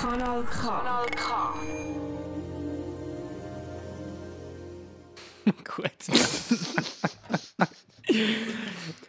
[0.00, 0.60] Kanal K.
[0.60, 1.54] Kanal K.
[5.64, 5.90] Gut.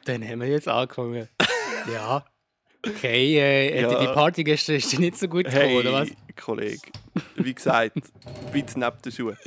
[0.06, 1.28] Dann haben wir jetzt angefangen.
[1.92, 2.24] Ja.
[2.86, 4.00] Okay, äh, Ja.
[4.00, 6.10] die Party gestern ist nicht so gut gekommen, Hey, oder was?
[6.36, 6.82] Kollege.
[7.36, 7.96] Wie gesagt,
[8.52, 9.38] bisschen neben den Schuhen.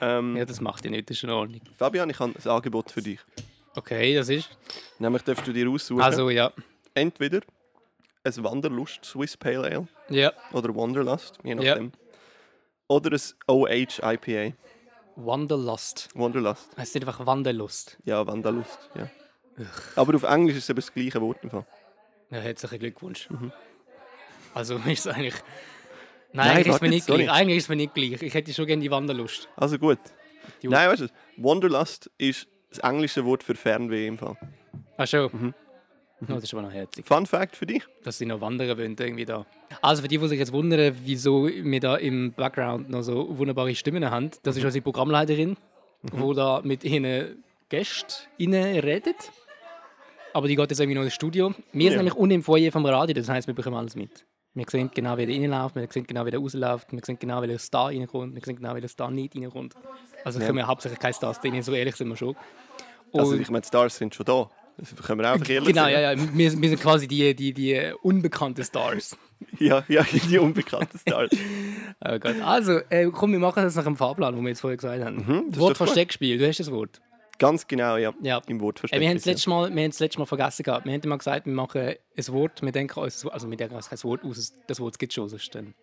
[0.00, 1.60] Ähm, Ja, das macht ja nicht, das ist in Ordnung.
[1.78, 3.20] Fabian, ich habe ein Angebot für dich.
[3.74, 4.50] Okay, das ist.
[4.98, 6.52] Nämlich darfst du dir aussuchen, Also, ja.
[6.94, 7.40] entweder
[8.24, 10.32] ein Wanderlust Swiss Pale Ale Ja.
[10.52, 11.54] oder Wanderlust, je Ja.
[11.56, 11.92] nachdem.
[12.88, 14.54] Oder ein OH IPA.
[15.16, 16.08] Wanderlust.
[16.14, 16.76] Wanderlust.
[16.76, 17.98] Heißt nicht einfach Wanderlust.
[18.04, 18.78] Ja, Wanderlust.
[18.94, 19.08] Ja.
[19.96, 21.38] Aber auf Englisch ist es eben das gleiche Wort.
[21.42, 21.66] im Fall.
[22.30, 23.28] Ja, herzlichen Glückwunsch.
[23.30, 23.52] Mhm.
[24.54, 25.34] Also ist es eigentlich.
[26.34, 27.24] Nein, Nein, eigentlich ist mir nicht sorry.
[27.24, 27.36] gleich.
[27.36, 28.22] Eigentlich ist es mir nicht gleich.
[28.22, 29.48] Ich hätte schon gerne die Wanderlust.
[29.56, 29.98] Also gut.
[30.62, 34.36] Nein, weißt du, Wanderlust ist das englische Wort für Fernweh im Fall.
[34.96, 35.30] Ach schon.
[35.32, 35.54] Mhm.
[36.28, 37.82] No, das ist aber noch herzig, Fun Fact für dich.
[38.04, 39.44] dass sie noch wandern wollen irgendwie da.
[39.80, 43.74] Also für die, die sich jetzt wundern, wieso wir da im Background noch so wunderbare
[43.74, 44.60] Stimmen haben, das Mhm.
[44.60, 45.56] ist unsere Programmleiterin,
[46.04, 49.16] die da mit ihren Gästen redet.
[50.32, 51.54] Aber die geht jetzt irgendwie noch ins Studio.
[51.72, 51.96] Wir sind Ja.
[51.98, 54.24] nämlich unten im Foyer vom Radio, das heisst, wir bekommen alles mit.
[54.54, 57.42] Wir sehen genau, wie der reinläuft, wir sehen genau, wie der rausläuft, wir sehen genau,
[57.42, 59.74] wie der Star reinkommt, wir sehen genau, wie der Star nicht reinkommt.
[60.24, 60.46] Also Ja.
[60.46, 62.36] können wir hauptsächlich keine Stars drin, so ehrlich sind wir schon.
[63.12, 64.50] Also ich meine, die Stars sind schon da.
[64.78, 65.92] Das können wir einfach ehrlich Genau, sein.
[65.92, 66.18] ja, ja.
[66.18, 69.16] Wir, wir sind quasi die, die, die unbekannten Stars.
[69.58, 69.84] ja.
[69.86, 71.30] Ja, die unbekannten Stars.
[72.04, 72.40] Oh Gott.
[72.42, 75.18] Also, äh, komm, wir machen das nach dem Fahrplan, den wir jetzt vorher gesagt haben.
[75.18, 75.76] Mhm, das ist Wort doch gut.
[75.76, 77.00] Versteckspiel, du hast das Wort.
[77.38, 78.12] Ganz genau, ja.
[78.22, 78.40] Ja.
[78.48, 79.32] Im Wort Äh, wir haben das ist, ja.
[79.32, 80.84] letzte Mal, wir haben das letzte Mal vergessen gehabt.
[80.84, 81.80] Wir haben immer gesagt, wir machen
[82.16, 85.12] ein Wort, wir denken uns, also wir denken uns kein Wort aus, das Wort gibt
[85.12, 85.74] es schon, sonst dann.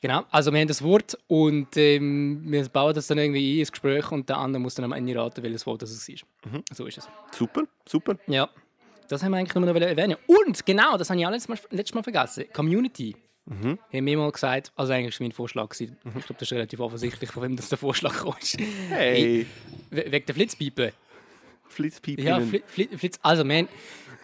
[0.00, 3.72] Genau, also wir haben das Wort und ähm, wir bauen das dann irgendwie ein ins
[3.72, 6.08] Gespräch und der andere muss dann am Ende raten, welches Wort das ist.
[6.08, 6.62] Mhm.
[6.72, 7.08] So ist es.
[7.36, 8.16] Super, super.
[8.28, 8.48] Ja,
[9.08, 10.16] das haben wir eigentlich nur noch erwähnen.
[10.26, 12.44] Und genau, das habe ich auch letztes Mal, letztes Mal vergessen.
[12.52, 13.16] Community.
[13.46, 13.78] Mhm.
[13.92, 15.68] Haben wir mal gesagt, also eigentlich war mein Vorschlag.
[15.70, 15.96] gewesen.
[16.04, 18.56] Ich glaube, das ist relativ offensichtlich, von wem das der Vorschlag kommt.
[18.90, 19.46] Hey,
[19.90, 20.92] We- Wegen der Flitzpiepe.
[21.68, 22.24] Flitzpiepen.
[22.24, 23.18] Ja, Fli Fli Flitz.
[23.22, 23.66] Also, man,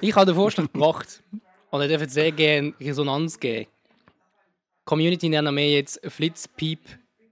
[0.01, 1.23] ich habe den Vorschlag gebracht
[1.71, 3.67] und ich darf sehr gerne Resonanz geben.
[4.85, 6.81] Community nennen wir jetzt Flitzpiep.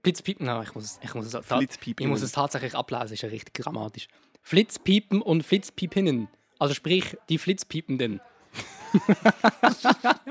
[0.03, 0.39] Flitzpiep.
[0.41, 2.03] Nein, ich muss, es- ich muss, es, Flitzpiepen.
[2.05, 4.07] ich muss es tatsächlich ablesen, ist ja richtig grammatisch.
[4.41, 6.27] Flitzpiepen und Flitzpiepinnen.
[6.59, 8.19] Also sprich, die Flitzpiependen.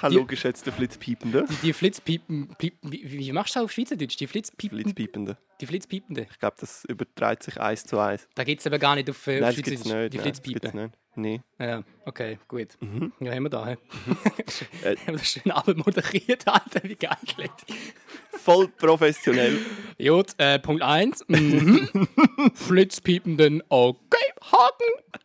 [0.00, 1.44] Hallo, geschätzte Flitzpiepende.
[1.62, 2.54] Die Flitzpiepen.
[2.58, 4.16] Piep, wie, wie machst du das auf Schweizerdeutsch?
[4.16, 4.80] Die Flitzpiepen.
[4.80, 5.36] Flitzpiepende.
[5.60, 6.26] Die Flitzpiepende.
[6.30, 8.26] Ich glaube, das überträgt sich eins zu eins.
[8.34, 10.02] Da gibt es aber gar nicht auf, äh, Nein, auf das gibt es Schweizerdeutsch.
[10.02, 10.14] nicht.
[10.14, 10.92] Die Flitzpiepen.
[11.14, 11.42] Nee.
[11.58, 12.68] Ja, okay, gut.
[12.80, 13.12] Mhm.
[13.20, 13.66] Ja, haben wir da.
[13.66, 13.76] hä?
[14.84, 14.96] Äh.
[14.96, 17.16] haben wir das schön abmoderiert, Alter, wie geil.
[18.30, 19.58] Voll professionell.
[19.98, 21.24] Gut, äh, Punkt 1.
[21.28, 21.88] Mhm.
[22.54, 25.22] Flitzpiependen, okay, Haken.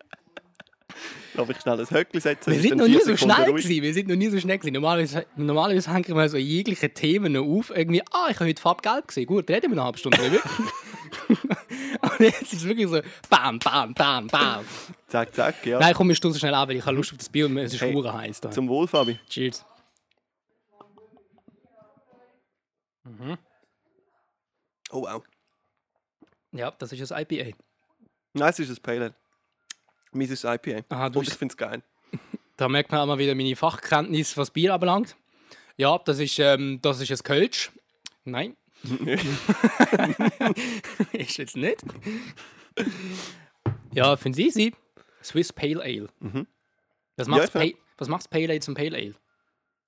[1.35, 2.51] Darf ich schnell ein Höckli setzen?
[2.51, 3.63] Wir sind noch nie so Sekunden schnell ruhig?
[3.63, 3.83] gewesen.
[3.83, 4.73] Wir sind noch nie so schnell gewesen.
[4.73, 7.69] Normalerweise, normalerweise hängen wir so jegliche Themen noch auf.
[7.69, 9.27] Irgendwie, ah, ich habe heute Farbe gelb gesehen.
[9.27, 10.39] Gut, reden wir eine halbe Stunde drüber.
[12.01, 14.65] Und jetzt ist es wirklich so, bam, bam, bam, bam.
[15.07, 15.79] Zack, zack, ja.
[15.79, 17.73] Nein, komm, wir stoßen schnell an, weil ich habe Lust auf das Bier und es
[17.73, 18.51] ist Hey, heiß da.
[18.51, 19.19] Zum Wohl, Fabi.
[19.29, 19.65] Cheers.
[24.91, 25.23] Oh, wow.
[26.51, 27.55] Ja, das ist das IPA.
[28.33, 29.15] Nein, es ist ein Pale Ale.
[30.11, 30.83] Meins ist ein IPA.
[30.89, 31.83] Aha, du Und ich finde es geil.
[32.55, 35.15] Da merkt man auch mal wieder meine Fachkenntnis, was Bier anbelangt.
[35.75, 37.71] Ja, das ist, ähm, das ist ein Kölsch.
[38.23, 38.55] Nein.
[41.13, 41.83] ist jetzt nicht.
[43.93, 44.73] Ja, finde ich easy.
[45.23, 46.07] Swiss Pale Ale.
[46.19, 46.47] Mhm.
[47.15, 49.15] Was Ja, macht ich Pale, was macht's Pale Ale zum Pale Ale?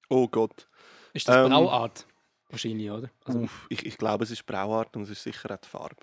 [0.10, 0.68] Oh Gott.
[1.14, 2.06] Ist das Ähm, Brauart?
[2.50, 3.10] Wahrscheinlich, oder?
[3.26, 5.96] Also, Uff, ich, ich glaube, es ist Brauart und es ist sicher auch die Farbe.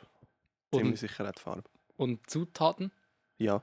[0.72, 1.64] Ziemlich und, sicher auch die Farbe.
[1.96, 2.92] und Zutaten?
[3.38, 3.62] Ja,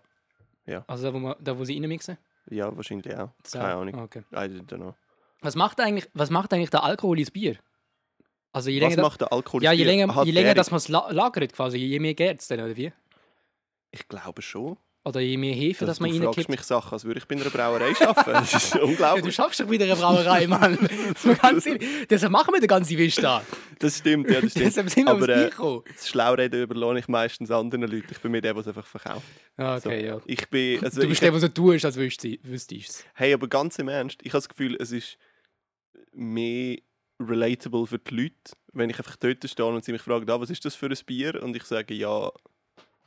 [0.88, 2.18] Also da, wo, man, da, wo sie reinmixen?
[2.50, 3.30] ja, wahrscheinlich auch.
[3.50, 3.74] Keine?
[3.74, 3.96] Ahnung.
[3.96, 4.24] Ah, Okay.
[4.34, 4.96] I don't know.
[5.42, 7.58] Was macht eigentlich, was macht eigentlich der Alkohol ins Bier?
[8.54, 9.64] Also je Was länger, macht der Alkohol?
[9.64, 12.48] ja, je länger, je länger dass man es la lagert, quasi, je mehr geht es
[12.48, 12.92] dann, oder wie?
[13.92, 14.78] Ich glaube schon.
[15.06, 16.50] Oder je mehr Hefe, dass man du fragst reinkippt.
[16.50, 18.32] mich Sachen, als würde ich bei einer Brauerei arbeiten.
[18.32, 19.36] Das ist Ja, du unglaublich.
[19.36, 20.78] schaffst doch wieder eine Brauerei, Mann.
[21.42, 21.68] Das.
[22.10, 23.44] Deshalb machen wir den ganzen Wisch da.
[23.80, 24.66] Das stimmt, ja, das stimmt.
[24.68, 25.50] Deshalb sind wir Aber äh,
[25.94, 28.08] das Schlaureden überlohne ich meistens anderen Leuten.
[28.12, 29.26] Ich bin mir der, der es einfach verkauft.
[29.58, 29.90] Ah, So.
[29.90, 30.22] Okay, ja.
[30.26, 33.04] Ich bin, also Du ich bist der, der so tust, als wüsstest du es.
[33.16, 35.18] Hey, aber ganz im Ernst, ich habe das Gefühl, es ist
[36.14, 36.78] mehr
[37.30, 38.36] relatable für die Leute,
[38.74, 40.98] wenn ich einfach dort stehe und sie mich fragen, ah, was ist das für ein
[41.06, 41.42] Bier?
[41.44, 42.32] Und ich sage, ja,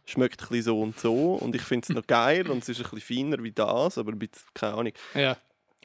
[0.05, 2.85] schmeckt ein bisschen so und so und ich finde es noch geil und es ist
[2.85, 4.93] ein bisschen feiner wie das, aber ein bisschen, keine Ahnung.
[5.15, 5.37] Ja.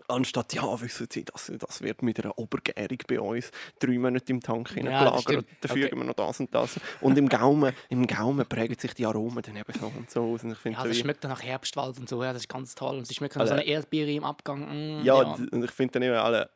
[0.07, 3.49] Anstatt, ja, wissen Sie, das, das wird mit einer Obergärung bei uns
[3.79, 5.21] drei Monate im Tank hineingelagert.
[5.21, 5.47] stimmt.
[5.61, 5.89] da Okay.
[5.95, 6.79] wir noch das und das.
[6.99, 10.43] Und im Gaumen, im Gaumen prägen sich die Aromen dann eben so und so aus.
[10.43, 12.97] Und ich Ja, das schmeckt dann nach Herbstwald und so, ja, das ist ganz toll.
[12.97, 14.99] Und sie schmeckt nach Also- so einer Erdbeere im Abgang.
[14.99, 16.49] Mm, Ja, d- und ich finde dann immer alle,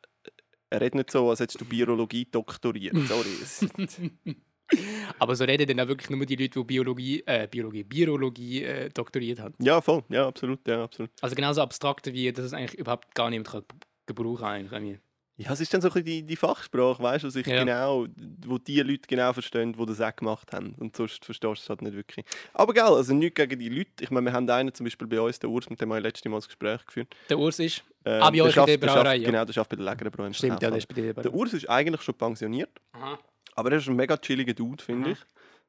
[0.70, 2.96] er redet nicht so, als hättest du Biologie doktoriert.
[3.06, 4.16] Sorry.
[5.18, 8.88] Aber so reden dann auch wirklich nur die Leute, die Biologie, äh, Biologie, Biologie äh,
[8.90, 9.54] doktoriert haben.
[9.60, 10.02] ja, voll.
[10.08, 10.66] Ja, absolut.
[10.66, 11.10] Ja, absolut.
[11.20, 13.62] Also genauso abstrakt wie, dass es eigentlich überhaupt gar niemand kann
[14.06, 14.68] gebrauchen kann.
[14.72, 15.00] Eigentlich.
[15.38, 17.58] Ja, es ist dann so ein bisschen die, die Fachsprache, weißt du, sich Ja.
[17.58, 18.06] genau,
[18.46, 20.74] wo die Leute genau verstehen, die das auch gemacht haben.
[20.78, 22.24] Und sonst verstehst du es halt nicht wirklich.
[22.54, 23.90] Aber geil, also nichts gegen die Leute.
[24.00, 26.30] Ich meine, wir haben einen zum Beispiel bei uns, den Urs, mit dem wir letztes
[26.30, 27.14] Mal das Gespräch geführt.
[27.28, 29.18] Der Urs ist, Äh, Ah, bei euch in schafft- der schafft- Brauerei.
[29.18, 30.26] Genau, der schafft bei der Lägerbräu.
[30.26, 31.12] im stimmt, ja, der ist bei dir.
[31.12, 33.18] Der Urs ist eigentlich schon pensioniert, Aha.
[33.56, 35.18] aber er ist ein mega chilliger Dude, finde ich.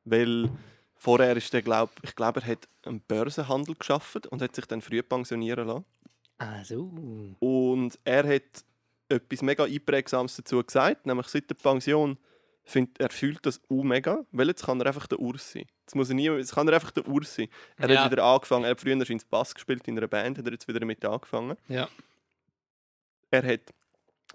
[0.05, 0.47] Weil
[0.95, 4.81] vorher ist der, glaub, ich glaube, er hat einen Börsenhandel geschafft und hat sich dann
[4.81, 5.85] früh pensionieren lassen.
[6.37, 6.91] Ah, so.
[7.39, 8.43] Und er hat
[9.09, 12.17] etwas mega Einprägsames dazu gesagt, nämlich seit der Pension
[12.65, 15.65] findet er fühlt das auch mega, weil jetzt kann er einfach der Urs sein.
[15.83, 17.47] Jetzt, muss er nie, jetzt kann er einfach der Urs sein.
[17.77, 18.03] Er Ja.
[18.03, 20.67] hat wieder angefangen, er hat früher ins Bass gespielt in einer Band, hat er jetzt
[20.67, 21.55] wieder damit angefangen.
[21.69, 21.87] Ja.
[23.31, 23.61] Er hat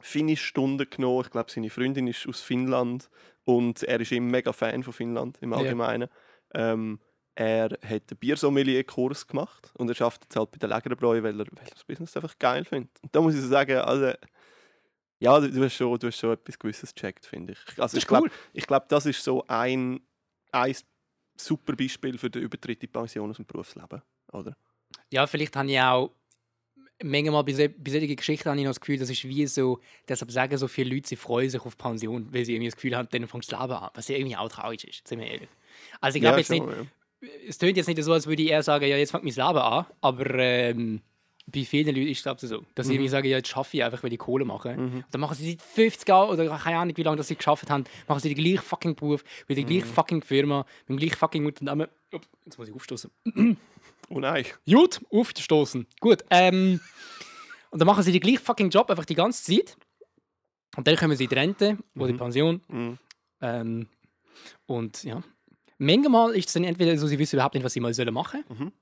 [0.00, 3.08] Finnisch-Stunden genommen, ich glaube seine Freundin ist aus Finnland
[3.44, 5.58] und er ist eben mega Fan von Finnland im Ja.
[5.58, 6.08] Allgemeinen.
[6.54, 7.00] Ähm,
[7.34, 11.46] er hat einen Biersommelier-Kurs gemacht und er schafft jetzt halt bei der Lägerbräu, weil er,
[11.46, 12.90] weil er das Business einfach geil findet.
[13.02, 14.12] Und da muss ich so sagen, also,
[15.22, 17.58] ja, du, du, hast schon, du hast schon etwas Gewisses gecheckt, finde ich.
[17.68, 18.32] Also Das ich glaube, cool.
[18.52, 20.00] ich glaub, das ist so ein,
[20.50, 20.74] ein
[21.36, 24.02] super Beispiel für den Übertritt in die Pension aus dem Berufsleben,
[24.32, 24.56] oder?
[25.10, 26.10] Ja, vielleicht habe ich auch
[27.04, 30.30] manchmal bei, bei solchen Geschichten habe ich noch das Gefühl, das ist wie so, deshalb
[30.30, 33.08] sagen so viele Leute, sie freuen sich auf Pension, weil sie irgendwie das Gefühl haben,
[33.10, 35.48] dann fängt das Leben an, was ja irgendwie auch traurig ist, sind wir ehrlich.
[36.00, 36.88] Also ich glaube jetzt nicht, schon,
[37.22, 37.28] ja.
[37.48, 39.58] es tönt jetzt nicht so, als würde ich eher sagen, ja, jetzt fängt mein Leben
[39.58, 41.00] an, aber ähm,
[41.46, 44.02] bei vielen Leuten ist es so, dass sie irgendwie sagen, ja, jetzt schaffe ich einfach,
[44.02, 44.76] weil ich Kohle mache.
[44.76, 45.04] Mhm.
[45.10, 47.84] Dann machen sie seit 50 Jahren oder keine Ahnung, wie lange das sie geschafft haben,
[48.06, 49.68] machen sie den gleichen fucking Beruf, bei der Mhm.
[49.68, 51.88] gleichen fucking Firma, mit dem gleichen fucking Unternehmen.
[52.12, 53.10] Ups, Jetzt muss ich aufstoßen.
[54.08, 54.44] Oh nein.
[54.66, 55.86] Gut, aufstoßen.
[56.00, 56.22] Gut.
[56.28, 56.80] Ähm,
[57.70, 59.74] und dann machen sie den gleichen fucking Job einfach die ganze Zeit.
[60.76, 62.60] Und dann kommen sie in die Rente oder in die Pension.
[62.68, 62.98] Mhm.
[63.40, 63.86] Ähm,
[64.66, 65.22] und ja.
[65.78, 68.44] Manchmal ist es dann entweder so, sie wissen überhaupt nicht, was sie mal sollen machen
[68.48, 68.72] sollen.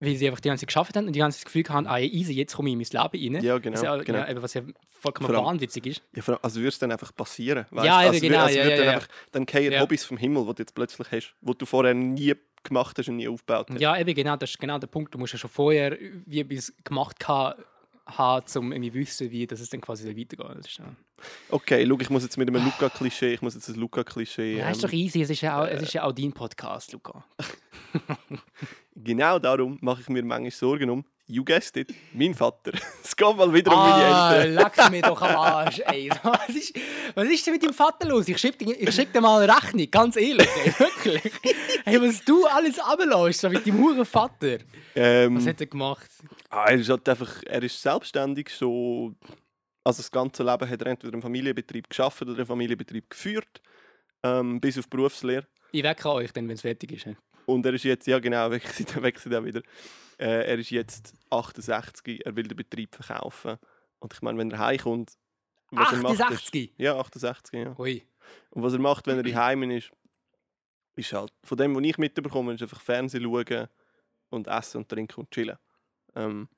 [0.00, 1.86] Weil sie einfach die ganze Zeit geschafft haben und die ganze Zeit das Gefühl haben,
[1.88, 3.44] ah, easy, jetzt komme ich in mein Leben rein.
[3.44, 3.74] Ja, genau.
[3.74, 4.18] Was ja, genau.
[4.18, 4.62] ja, was ja
[5.00, 6.02] vollkommen allem- wahnwitzig ist.
[6.14, 7.66] Ja, allem, also würde es dann einfach passieren.
[7.70, 7.86] Weißt?
[7.86, 8.92] Ja, also, genau, Also ja, würde ja, dann, ja.
[8.94, 9.80] einfach, dann fallen Ja.
[9.80, 13.16] Hobbys vom Himmel, die du jetzt plötzlich hast, die du vorher nie gemacht hast und
[13.16, 13.80] nie aufgebaut hast.
[13.80, 15.12] Ja, eben genau, das ist genau der Punkt.
[15.14, 15.96] Du musst ja schon vorher
[16.26, 17.62] wie etwas gemacht haben,
[18.56, 20.76] um irgendwie wissen, wie dass es dann quasi weitergeht.
[20.78, 20.84] Ja.
[21.50, 24.58] Okay, schau, ich muss jetzt mit einem Luca-Klischee, ich muss jetzt ein Luca-Klischee.
[24.58, 26.92] Ja, ist ähm, doch easy, es ist ja auch, es ist ja auch dein Podcast,
[26.92, 27.24] Luca.
[29.02, 31.04] genau darum mache ich mir manchmal Sorgen um.
[31.30, 32.72] You guessed it, mein Vater.
[33.04, 34.54] Es geht mal wieder um Ah, meine Eltern.
[34.54, 36.08] leck mir doch am Arsch, ey.
[36.22, 36.74] Was ist,
[37.14, 38.26] was ist denn mit deinem Vater los?
[38.28, 41.32] Ich schicke dir, schick dir mal eine Rechnung, ganz ehrlich, ey, wirklich.
[41.84, 44.58] Hey, was du alles runterlässt, so mit deinem huren Vater.
[44.94, 46.08] Ähm, Was hat er gemacht?
[46.48, 49.14] ah, er, ist halt einfach, er ist selbstständig so.
[49.84, 53.60] Also das ganze Leben hat er entweder einen Familienbetrieb geschafft oder einen Familienbetrieb geführt.
[54.22, 55.46] Ähm, bis auf Berufslehre.
[55.72, 57.06] Ich wecke euch dann, wenn es fertig ist.
[57.48, 59.62] Und er ist jetzt, ja genau, wechselt, wechselt auch wieder.
[60.18, 63.56] Äh, er ist jetzt 68, er will den Betrieb verkaufen.
[64.00, 65.16] Und ich meine, wenn er heimkommt,
[65.70, 66.74] was er macht, ist, 68?
[66.76, 67.74] ja, 68, ja.
[67.78, 68.06] Ui.
[68.50, 69.90] Und was er macht, wenn er daheim ist,
[70.96, 73.68] ist halt, von dem, was ich mitbekomme, ist einfach Fernsehen schauen
[74.30, 75.56] und essen und trinken und chillen.
[76.14, 76.48] Ähm,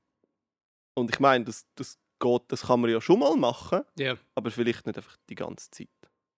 [0.95, 4.17] und ich meine, das, das geht, das kann man ja schon mal machen, Ja.
[4.35, 5.89] aber vielleicht nicht einfach die ganze Zeit.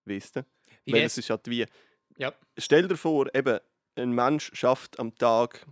[0.05, 0.47] Weißt du?
[0.87, 1.65] Weil es ist halt wie.
[2.19, 2.35] Ja.
[2.59, 3.59] Stell dir vor, eben,
[3.97, 5.67] ein Mensch schafft am Tag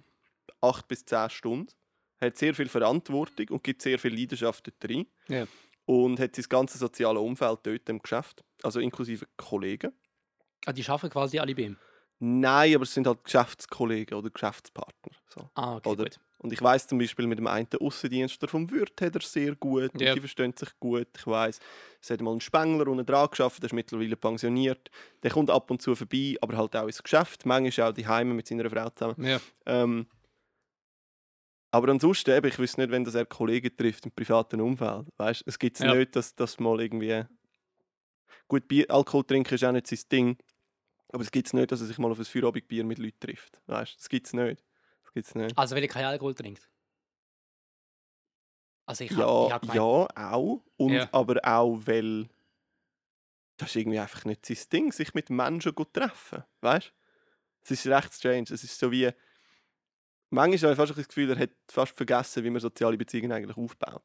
[0.61, 1.73] 8 bis 10 Stunden,
[2.21, 5.07] hat sehr viel Verantwortung und gibt sehr viel Leidenschaft dort rein.
[5.87, 9.93] Und hat sein ganzes soziale Umfeld dort im Geschäft, also inklusive Kollegen.
[10.67, 11.77] Ah, die arbeiten quasi alle bei ihm.
[12.21, 15.13] Nein, aber es sind halt Geschäftskollegen oder Geschäftspartner.
[15.29, 15.49] So.
[15.55, 16.21] Ah, okay, Oder- gut.
[16.43, 19.93] Und ich weiß zum Beispiel mit dem einen Aussendienstler vom Wirt hat er sehr gut
[19.93, 20.15] und Ja.
[20.15, 21.09] die verstehen sich gut.
[21.19, 21.61] Ich weiß,
[22.01, 24.91] es hat mal einen Spengler unten dran geschafft, der ist mittlerweile pensioniert.
[25.23, 27.45] Der kommt ab und zu vorbei, aber halt auch ins Geschäft.
[27.45, 29.23] Manchmal auch die Heime mit seiner Frau zusammen.
[29.23, 29.39] Ja.
[29.67, 30.07] Ähm,
[31.73, 35.07] aber ansonsten, eben, ich wüsste nicht, wenn das er Kollegen trifft im privaten Umfeld.
[35.19, 35.95] Weißt, es gibt Ja.
[35.95, 37.23] nicht, dass das mal irgendwie.
[38.49, 40.37] Gut, Bier, Alkohol trinken ist auch nicht sein Ding.
[41.13, 43.61] Aber es gibt nicht, dass er sich mal auf ein Feierabendbier mit Leuten trifft.
[43.67, 44.65] Weißt, das gibt es nicht.
[45.11, 45.57] Das gibt's nicht.
[45.57, 46.69] Also, weil er keinen Alkohol trinkt.
[48.87, 50.63] Also, ich Ja, hab, ich hab gemeint, ja, auch.
[50.77, 51.09] Und Ja.
[51.13, 52.29] aber auch, weil
[53.57, 56.45] das ist irgendwie einfach nicht sein Ding, sich mit Menschen gut treffen.
[56.63, 56.93] Weißt du?
[57.65, 58.47] Es ist recht strange.
[58.51, 59.11] Es ist so wie.
[60.31, 63.57] Manchmal habe ich fast das Gefühl, er hat fast vergessen, wie man soziale Beziehungen eigentlich
[63.57, 64.03] aufbaut.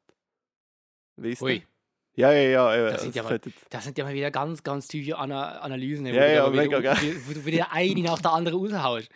[1.16, 1.66] Wisst Ui,
[2.16, 2.22] ihr?
[2.26, 2.76] Ja, ja, ja.
[2.76, 6.04] eben, Das sind ja mal- das sind ja mal wieder ganz, ganz tiefe Ana Analysen,
[6.06, 6.96] wo, Ja, du ja, wieder, mega
[7.26, 9.08] wo du wieder eine nach der anderen raushaust.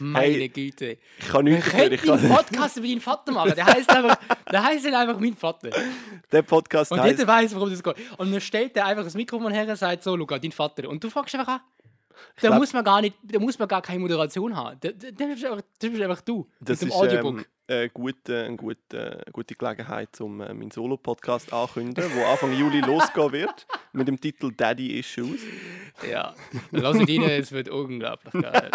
[0.00, 0.98] Meine Hey, Güte.
[1.18, 1.78] Ich kann nichts dafür.
[1.80, 3.52] können Ich kann, einen Podcast über deinen Vater machen.
[3.56, 4.18] Der heißt einfach,
[4.50, 5.70] der heißt dann einfach mein Vater.
[6.32, 7.94] der Podcast Und heißt jeder weiß, worum das geht.
[8.16, 10.88] Und dann stellt er einfach das Mikrofon her und sagt so, Luca, dein Vater.
[10.88, 11.60] Und du fragst einfach an.
[12.40, 14.78] Da glaub- muss man gar nicht, da muss man gar keine Moderation haben.
[14.80, 16.48] Da, da, das, bist einfach, das bist einfach du.
[16.60, 17.38] Das mit ist dem Audiobook.
[17.40, 22.52] ähm, eine, gute, eine, gute, eine gute Gelegenheit, um äh, meinen Solo-Podcast anzukündigen, der Anfang
[22.56, 25.40] Juli losgehen wird, mit dem Titel Daddy Issues.
[26.10, 26.34] Ja,
[26.70, 28.70] lass es rein, es wird unglaublich geil.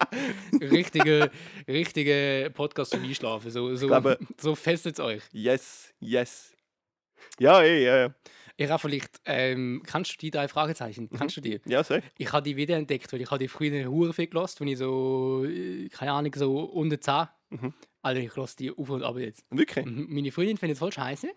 [0.60, 1.30] richtige,
[1.66, 3.50] richtige Podcast zum Einschlafen.
[3.50, 5.22] So, so, glaube- so festet es euch.
[5.32, 6.52] Yes, yes.
[7.38, 8.14] Ja, ey, ja,
[8.70, 11.08] habe vielleicht, ähm, kannst du die drei Fragezeichen?
[11.16, 11.60] Kannst du die?
[11.66, 12.02] Ja, sag.
[12.18, 15.44] Ich habe die wiederentdeckt, weil ich habe die früher hure viel gelost, wenn ich so,
[15.46, 17.28] äh, keine Ahnung, so unter 10.
[17.50, 17.72] Mhm.
[18.02, 19.44] Also ich lasse die auf und ab jetzt.
[19.50, 19.84] Wirklich?
[19.86, 20.06] Mhm.
[20.10, 21.28] Meine Freundin findet es voll scheiße.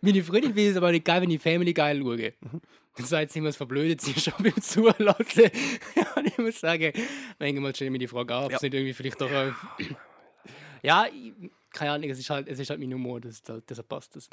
[0.00, 2.32] Meine Freundin findet es aber nicht geil, wenn ich Family geil schaue.
[2.96, 5.04] Dann sagt sie immer, es verblödet sie schon beim Zulassen.
[6.16, 6.92] und ich muss sagen,
[7.38, 8.56] manchmal stelle ich mir die Frage an, ob Ja.
[8.56, 9.30] es nicht irgendwie vielleicht doch.
[10.82, 11.06] Ja,
[11.72, 14.28] keine Ahnung, es ist halt, es ist halt mein Humor, das, das, deshalb passt das.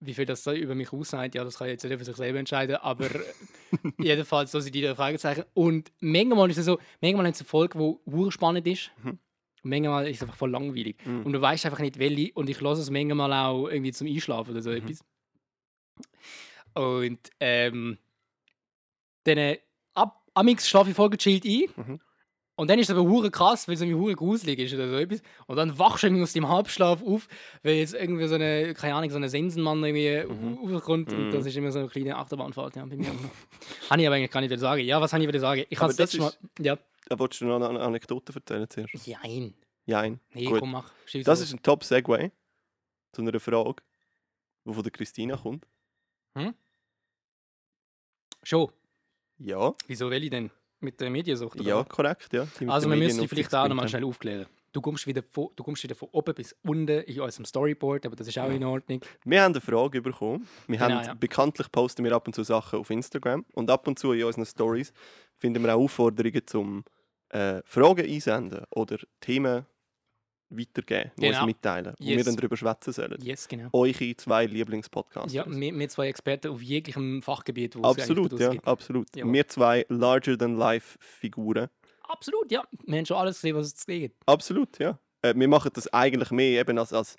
[0.00, 2.38] Wie viel das über mich aussagt, ja, das kann ich jetzt nicht für sich selber
[2.38, 3.20] entscheiden, aber äh,
[3.98, 5.44] jedenfalls, so sind die drei Fragezeichen.
[5.54, 8.90] Und manchmal ist es so, manchmal haben sie eine Folge, die spannend ist.
[9.02, 9.18] Mhm.
[9.62, 10.96] Und manchmal ist es einfach voll langweilig.
[11.04, 11.24] Mhm.
[11.24, 12.30] Und du weißt einfach nicht, welche.
[12.34, 14.76] Und ich lasse es manchmal auch irgendwie zum Einschlafen oder so Mhm.
[14.76, 15.00] etwas.
[16.74, 17.98] Und ähm,
[19.24, 19.58] dann äh,
[19.94, 21.64] ab amix schlafe ich voll gechillt ein.
[21.76, 22.00] Mhm.
[22.58, 24.96] Und dann ist es aber hure krass, weil es irgendwie hure gruselig ist oder so
[24.96, 25.20] etwas.
[25.46, 27.28] Und dann wachst du irgendwie aus dem Halbschlaf auf,
[27.62, 30.72] weil jetzt irgendwie so eine, keine Ahnung, so eine Sensenmann irgendwie Mhm.
[30.74, 31.12] rauskommt.
[31.12, 31.32] Und Mhm.
[31.32, 33.08] das ist immer so eine kleine Achterbahnfahrt ja, bei mir.
[33.90, 34.82] habe ich aber eigentlich gar nicht sagen.
[34.84, 35.64] Ja, was habe ich wieder sagen?
[35.68, 36.32] Ich habe das letzte Mal...
[36.58, 39.06] Ja, Da wolltest du noch eine Anekdote erzählen zuerst?
[39.06, 39.54] nein.
[39.88, 40.20] Nein.
[40.34, 40.58] Nee, Gut.
[40.60, 40.90] komm, mach.
[41.04, 41.48] Schieß Das los.
[41.48, 42.32] ist ein Top-Segway
[43.12, 43.82] zu einer Frage,
[44.64, 45.66] die von der Christina kommt.
[48.42, 48.70] Schon.
[49.38, 50.50] Ja, Wieso will ich denn?
[50.80, 51.58] Mit der Mediensucht?
[51.58, 52.42] oder ja, korrekt, ja.
[52.42, 54.46] Also, wir müssen die Mediennutzung vielleicht auch nochmal schnell aufklären.
[54.72, 58.14] Du kommst, wieder von, du kommst wieder von oben bis unten in unserem Storyboard, aber
[58.14, 59.00] das ist auch in Ordnung.
[59.24, 60.46] Wir haben eine Frage bekommen.
[60.66, 61.14] Wir Genau, haben, ja.
[61.14, 64.44] Bekanntlich posten wir ab und zu Sachen auf Instagram und ab und zu in unseren
[64.44, 64.92] Stories
[65.38, 66.84] finden wir auch Aufforderungen zum
[67.30, 69.64] äh, Fragen einsenden oder Themen
[70.50, 71.38] weitergeben, Genau.
[71.38, 72.24] uns mitteilen, wo wir Yes.
[72.24, 73.18] dann darüber schwätzen sollen.
[73.22, 73.68] Yes, genau.
[73.72, 75.32] Eure zwei Lieblingspodcasts.
[75.32, 78.66] Ja, wir, wir zwei Experten auf jeglichem Fachgebiet, wo es absolut, eigentlich ja, gibt.
[78.66, 79.16] absolut.
[79.16, 79.32] Jawohl.
[79.32, 81.68] Wir zwei larger-than-life-Figuren.
[82.08, 82.64] Absolut, ja.
[82.84, 84.16] Wir haben schon alles gesehen, was es gibt.
[84.26, 84.98] Absolut, ja.
[85.22, 87.16] Äh, wir machen das eigentlich mehr eben als, als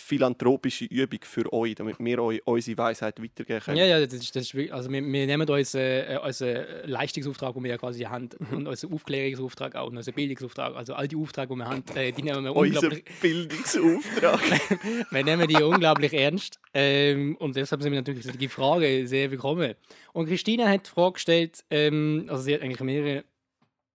[0.00, 3.76] philanthropische Übung für euch, damit wir euch unsere Weisheit weitergeben können.
[3.78, 7.64] Ja, ja, das ist, das ist also wir, wir nehmen unseren, äh, unseren Leistungsauftrag, den
[7.64, 8.56] wir ja quasi haben, Mhm.
[8.58, 12.12] und unseren Aufklärungsauftrag auch, und unseren Bildungsauftrag, also all die Aufträge, die wir haben, äh,
[12.12, 14.40] die nehmen wir Unser unglaublich, Bildungsauftrag.
[15.10, 16.60] wir nehmen die unglaublich ernst.
[16.74, 19.74] Ähm, und deshalb sind wir natürlich die Frage sehr willkommen.
[20.12, 23.24] Und Christina hat die Frage gestellt, ähm, also sie hat eigentlich mehrere,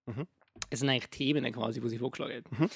[0.05, 0.27] Mhm.
[0.69, 2.59] es sind eigentlich Themen quasi, die sie vorgeschlagen hat.
[2.59, 2.69] Mhm.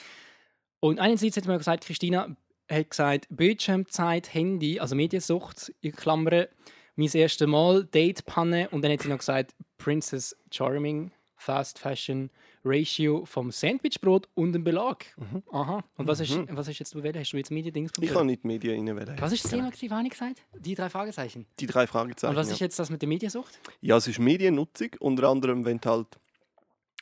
[0.79, 2.36] Und einerseits hat mir gesagt, Christina
[2.69, 6.47] hat gesagt, Bildschirmzeit, Handy, also Mediensucht, in Klammern,
[6.95, 12.31] mein erstes Mal, Datepanne und dann hat sie noch gesagt, Princess Charming, Fast Fashion,
[12.65, 15.05] Ratio vom Sandwichbrot und dem Belag.
[15.51, 15.83] Aha.
[15.97, 16.47] Und was, ist, Mhm.
[16.51, 17.15] was hast jetzt du gewählt?
[17.15, 19.15] Hast du jetzt Mediendings Ich kann nicht die Medien reinwählen.
[19.19, 20.41] Was ist das Thema, gewesen, was ich gesagt?
[20.59, 21.45] Die drei Fragezeichen.
[21.59, 22.31] Die drei Fragezeichen.
[22.31, 22.53] Und was ja.
[22.53, 23.59] ist jetzt das mit der Mediensucht?
[23.81, 26.07] Ja, es ist Mediennutzung, unter anderem, wenn du halt,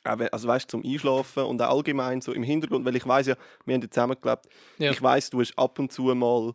[0.06, 3.36] also weißt, zum Einschlafen und auch allgemein so im Hintergrund, weil ich weiß ja,
[3.66, 4.46] wir haben ja zusammengelebt,
[4.78, 4.92] Ja.
[4.92, 6.54] ich weiß, du hast ab und zu mal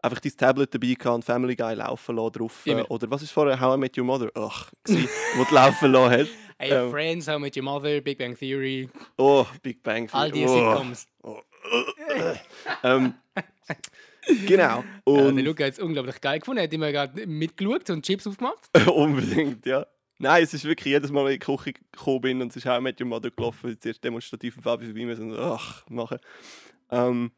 [0.00, 2.60] einfach dein Tablet dabei gehabt und Family Guy laufen lassen drauf.
[2.66, 2.90] Immer.
[2.90, 4.30] Oder was ist vorher How I Met Your Mother?
[4.34, 6.30] Ach, gewesen, wo du laufen lassen hast.
[6.58, 6.90] Hey, Ähm.
[6.90, 10.08] Friends, How Met Your Mother, Big Bang Theory, Oh, Big Bang.
[10.12, 10.48] all die oh.
[10.48, 11.06] Sitcoms.
[12.82, 13.14] Ähm,
[14.46, 14.62] genau.
[14.62, 16.58] Ja, der Und Luca hat es unglaublich geil gefunden.
[16.58, 18.68] Er hat immer gerade mitgeschaut und Chips aufgemacht.
[18.92, 19.86] unbedingt, ja.
[20.22, 22.56] Nein, es ist wirklich jedes Mal, wenn ich in die Küche gekommen bin und es
[22.56, 26.18] ist I Met Your Mother gelaufen, zuerst demonstrativ und Fabi vorbei müssen und ach, machen.
[26.90, 27.32] Ähm,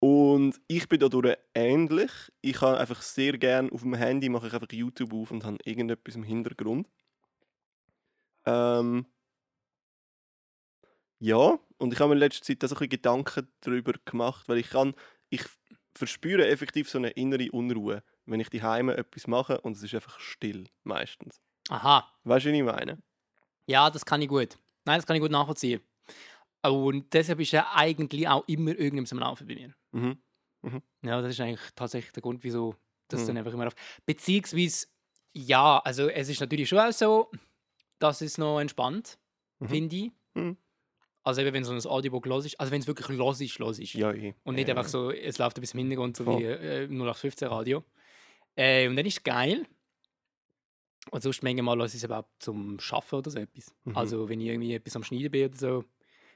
[0.00, 2.10] und ich bin dadurch ähnlich.
[2.40, 5.58] Ich habe einfach sehr gerne auf dem Handy mache ich einfach YouTube auf und habe
[5.64, 6.88] irgendetwas im Hintergrund.
[8.46, 9.06] Ähm,
[11.20, 14.58] ja, und ich habe mir in letzter Zeit so ein bisschen Gedanken darüber gemacht, weil
[14.58, 14.94] ich kann,
[15.30, 15.44] ich
[15.94, 19.94] verspüre effektiv so eine innere Unruhe, wenn ich die Heime etwas mache und es ist
[19.94, 21.40] einfach still meistens.
[21.72, 22.06] Aha.
[22.24, 22.98] Weißt du, was ich meine?
[23.66, 24.58] Ja, das kann ich gut.
[24.84, 25.80] Nein, das kann ich gut nachvollziehen.
[26.62, 29.74] Und deshalb ist ja eigentlich auch immer irgendwas am Laufen bei mir.
[29.92, 30.18] Mhm.
[31.02, 32.76] Ja, das ist eigentlich tatsächlich der Grund, wieso
[33.08, 33.26] das Mhm.
[33.28, 33.74] dann einfach immer auf.
[34.06, 34.86] Beziehungsweise,
[35.32, 37.30] ja, also es ist natürlich schon auch so,
[37.98, 39.18] dass es noch entspannt,
[39.60, 39.68] Mhm.
[39.68, 40.12] finde ich.
[40.34, 40.56] Mhm.
[41.24, 43.78] Also eben, wenn so ein Audiobook los ist, also wenn es wirklich los ist, los
[43.78, 43.94] ist.
[43.94, 44.34] Ja, eh.
[44.44, 46.40] Und nicht Ja, einfach so, es läuft ein bisschen im Hintergrund, so Voll.
[46.40, 47.84] wie äh, 0815 Radio.
[48.56, 49.66] Äh, und dann ist es geil.
[51.10, 53.74] Und sonst manchmal lasse ich es überhaupt zum Schaffen oder so etwas.
[53.84, 53.96] Mhm.
[53.96, 55.84] Also wenn ich irgendwie etwas am Schneiden bin oder so.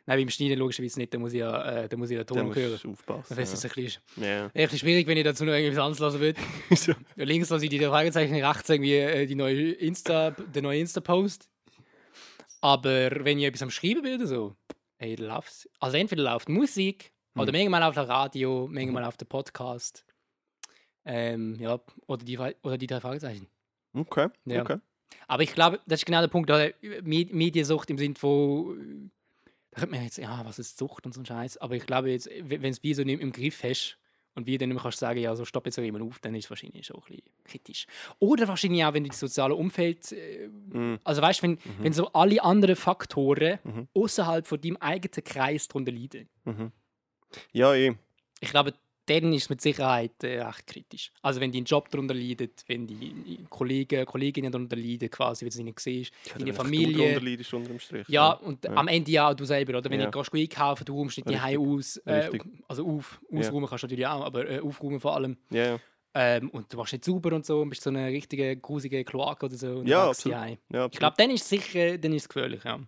[0.09, 2.35] Nein, beim Schneiden logischerweise nicht, dann muss ich ja, äh, dann muss ich ja den
[2.35, 2.93] Da Ton musst hören.
[2.93, 3.35] aufpassen.
[3.35, 4.45] Dann ist es ein bisschen, ja.
[4.47, 6.35] ein bisschen schwierig, wenn ich dazu noch irgendwas anderes.
[6.77, 6.93] So.
[7.17, 11.49] Ja, links lasse ich die Fragezeichen, rechts irgendwie äh, die neue Insta, den neuen Insta-Post.
[12.61, 14.57] Aber wenn ich etwas am Schreiben bin oder so,
[14.99, 15.69] hey, dann läuft's.
[15.81, 17.59] Also entweder läuft Musik, oder Mhm.
[17.59, 20.05] manchmal läuft der Radio, manchmal läuft der Podcast.
[21.05, 23.47] Ähm, ja, oder die, oder die drei Fragezeichen.
[23.97, 24.63] Okay, Ja.
[24.63, 24.79] okay.
[25.29, 26.71] Aber ich glaube, das ist genau der Punkt, oder?
[27.03, 29.11] Med- Mediensucht im Sinne von,
[29.71, 31.57] da könnte man jetzt, ja, was ist Sucht und so ein Scheiß.
[31.59, 33.99] Aber ich glaube jetzt, wenn du es wie so nicht im Griff hast
[34.35, 36.45] und wie dann nicht mehr kannst sagen, ja, so stopp jetzt jemand auf, dann ist
[36.45, 37.87] es wahrscheinlich schon ein bisschen kritisch.
[38.19, 40.99] Oder wahrscheinlich auch, wenn du das soziale Umfeld, äh, Mhm.
[41.05, 43.89] also weißt du, wenn, wenn so alle anderen Faktoren Mhm.
[43.95, 46.29] außerhalb von deinem eigenen Kreis darunter leiden.
[46.45, 46.73] Mhm.
[47.53, 47.95] Ja, eh.
[48.41, 48.75] Ich glaube,
[49.07, 51.13] dann ist es mit Sicherheit äh, recht kritisch.
[51.23, 55.57] Also wenn dein Job darunter leidet, wenn die Kollegen, Kolleginnen darunter leiden, quasi, wenn du
[55.57, 57.19] sie nicht siehst, deine Wenn Familie.
[57.19, 58.09] Du leidest unter dem Strich.
[58.09, 58.75] Ja, und Ja.
[58.75, 59.89] am Ende ja auch du selber, oder?
[59.91, 60.11] Wenn Ja.
[60.11, 61.43] du gehst einkaufen, du räumst nicht.
[61.43, 61.97] Hause aus.
[62.05, 63.39] Äh, also auf, Ja.
[63.39, 65.37] ausräumen kannst du natürlich auch, aber äh, aufräumen vor allem.
[65.51, 65.81] Ja, ja.
[66.19, 69.47] Ähm, und du machst nicht sauber und so und bist so eine richtige grusige Kloake
[69.47, 69.77] oder so.
[69.81, 70.37] und Ja, absolut.
[70.39, 70.93] ja Ich absolut.
[70.99, 72.81] glaube, dann ist es sicher dann ist es gefährlich, ja.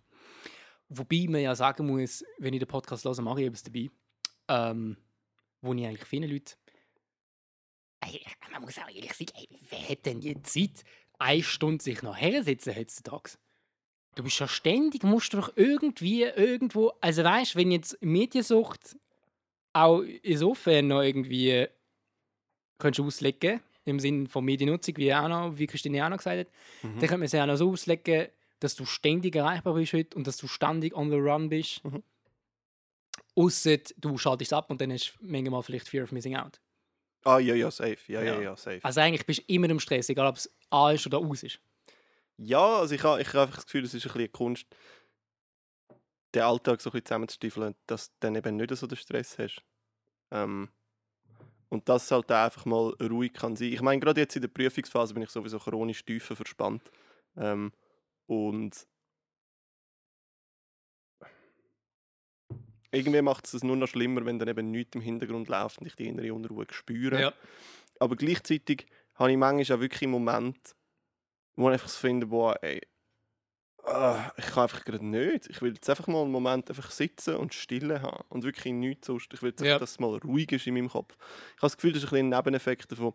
[0.88, 3.90] Wobei man ja sagen muss, wenn ich den Podcast höre, mache ich etwas dabei,
[4.48, 4.96] ähm,
[5.60, 6.54] wo ich eigentlich vielen Leuten
[8.00, 10.84] Ey, man muss auch ehrlich sagen, ey, wer hat denn die Zeit,
[11.18, 13.32] eine Stunde sich noch hersetzen heutzutage?
[14.14, 18.96] Du bist ja ständig, musst du doch irgendwie irgendwo, also weißt, wenn jetzt Mediensucht
[19.72, 21.68] auch insofern noch irgendwie
[22.78, 26.38] könntest du auslegen, im Sinne von Mediennutzung, wie, auch noch, wie Christine auch noch gesagt
[26.38, 26.46] hat,
[26.82, 26.98] Mhm.
[27.00, 28.28] dann könnte man es ja auch noch so auslegen,
[28.60, 31.84] dass du ständig erreichbar bist heute und dass du ständig on the run bist.
[31.84, 32.02] Mhm.
[33.34, 36.60] Ausser du schaltest ab und dann hast du manchmal vielleicht Fear of Missing Out.
[37.24, 37.98] Ah, ja, ja, safe.
[38.06, 38.40] Ja, ja, Ja.
[38.40, 38.80] ja, safe.
[38.82, 41.60] Also eigentlich bist du immer im Stress, egal ob es A ist oder aus ist.
[42.36, 44.66] Ja, also ich habe ich ha einfach das Gefühl, es ist ein bisschen eine Kunst,
[46.34, 49.62] den Alltag so ein bisschen zusammenzustiefeln, dass du dann eben nicht so den Stress hast.
[50.30, 50.68] Ähm,
[51.68, 53.72] und dass es halt einfach mal ruhig kann sein.
[53.72, 56.82] Ich meine, gerade jetzt in der Prüfungsphase bin ich sowieso chronisch tiefer verspannt.
[57.36, 57.72] Ähm,
[58.26, 58.86] und
[62.90, 65.86] irgendwie macht es es nur noch schlimmer, wenn dann eben nichts im Hintergrund läuft und
[65.86, 67.20] ich die innere Unruhe spüre.
[68.00, 70.72] Aber gleichzeitig habe ich manchmal auch wirklich Momente,
[71.56, 72.80] wo ich einfach so finde, boah, ey,
[73.84, 75.46] ah, ich kann einfach gerade nicht.
[75.48, 79.06] Ich will jetzt einfach mal einen Moment einfach sitzen und Stille haben und wirklich nichts
[79.08, 79.32] sonst.
[79.34, 79.74] Ich will jetzt, Ja.
[79.74, 81.14] einfach, dass es mal ruhig ist in meinem Kopf.
[81.18, 83.14] Ich habe das Gefühl, das ist ein, ein Nebeneffekt davon,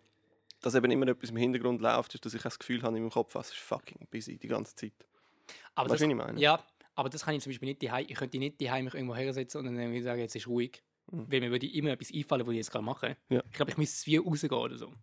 [0.61, 3.11] dass eben immer etwas im Hintergrund läuft, ist, dass ich das Gefühl habe in meinem
[3.11, 4.93] Kopf, es ist fucking busy die ganze Zeit.
[5.75, 6.39] Aber Weißt das, was ich meine?
[6.39, 6.63] Ja,
[6.95, 8.05] aber das kann ich zum Beispiel nicht daheim.
[8.07, 10.83] Ich könnte nicht daheim mich irgendwo hersetzen und dann irgendwie sagen, jetzt ist ruhig.
[11.11, 11.31] Mhm.
[11.31, 13.17] Weil mir würde immer etwas einfallen, was ich jetzt gerade mache.
[13.29, 13.43] Ja.
[13.45, 14.93] Ich glaube, ich müsste es wie rausgehen oder so.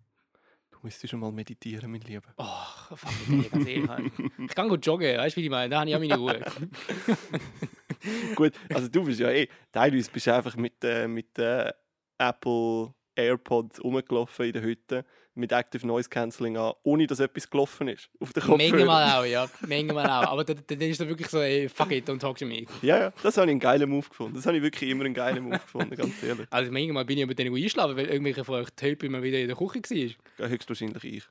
[0.71, 2.33] Du müsstest schon mal meditieren, mein Lieber.
[2.39, 4.13] Oh, fuck, ich ganz ehrlich.
[4.39, 5.69] Ich kann gut joggen, weißt du, wie ich meine?
[5.69, 6.41] Da habe ich auch meine Ruhe.
[8.35, 11.71] Gut, also du bist ja eh, teilweise bist du einfach mit, äh, mit äh,
[12.17, 17.89] Apple AirPods rumgelaufen in der Hütte mit Active Noise Cancelling an, ohne dass etwas gelaufen
[17.89, 18.71] ist auf den Kopfhörern.
[18.87, 19.49] Manchmal auch, ja.
[19.67, 20.33] Manchmal auch.
[20.33, 22.67] Aber dann, dann ist es wirklich so, ey, fuck it, don't talk to me.
[22.83, 24.35] Ja, ja, das habe ich einen geilen Move gefunden.
[24.35, 26.47] Das habe ich wirklich immer einen geilen Move gefunden, ganz ehrlich.
[26.51, 29.47] Also manchmal bin ich über den einschlafen, weil irgendwelche von euch Typen immer wieder in
[29.49, 30.45] der Küche war.
[30.45, 31.25] Ja, höchstwahrscheinlich ich.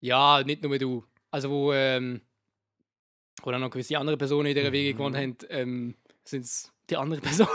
[0.00, 1.04] Ja, nicht nur du.
[1.30, 2.20] Also wo, ähm,
[3.42, 4.96] wo dann noch gewisse andere Personen in dieser Wege Mhm.
[4.98, 5.94] gewohnt haben, ähm,
[6.24, 7.50] sind es die anderen Personen.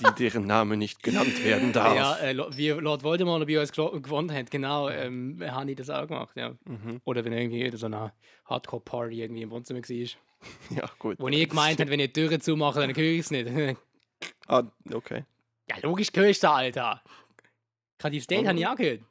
[0.00, 1.94] Die, deren Name nicht genannt werden darf.
[1.94, 6.06] Ja, äh, wie Lord Voldemort bei uns gewonnen hat, genau, ähm, habe ich das auch
[6.06, 6.54] gemacht, ja.
[6.64, 7.00] Mhm.
[7.04, 8.12] Oder wenn irgendwie so eine
[8.44, 10.08] Hardcore-Party irgendwie im Wohnzimmer war.
[10.76, 11.16] ja, gut.
[11.18, 13.48] Wo ich gemeint habe, wenn ich die Türen zumache, dann höre ich es nicht.
[14.48, 15.24] Ah, okay.
[15.70, 17.02] ja, logisch hörst du, Alter.
[17.98, 18.48] Gerade die State Oh.
[18.48, 19.02] habe ich auch gehört.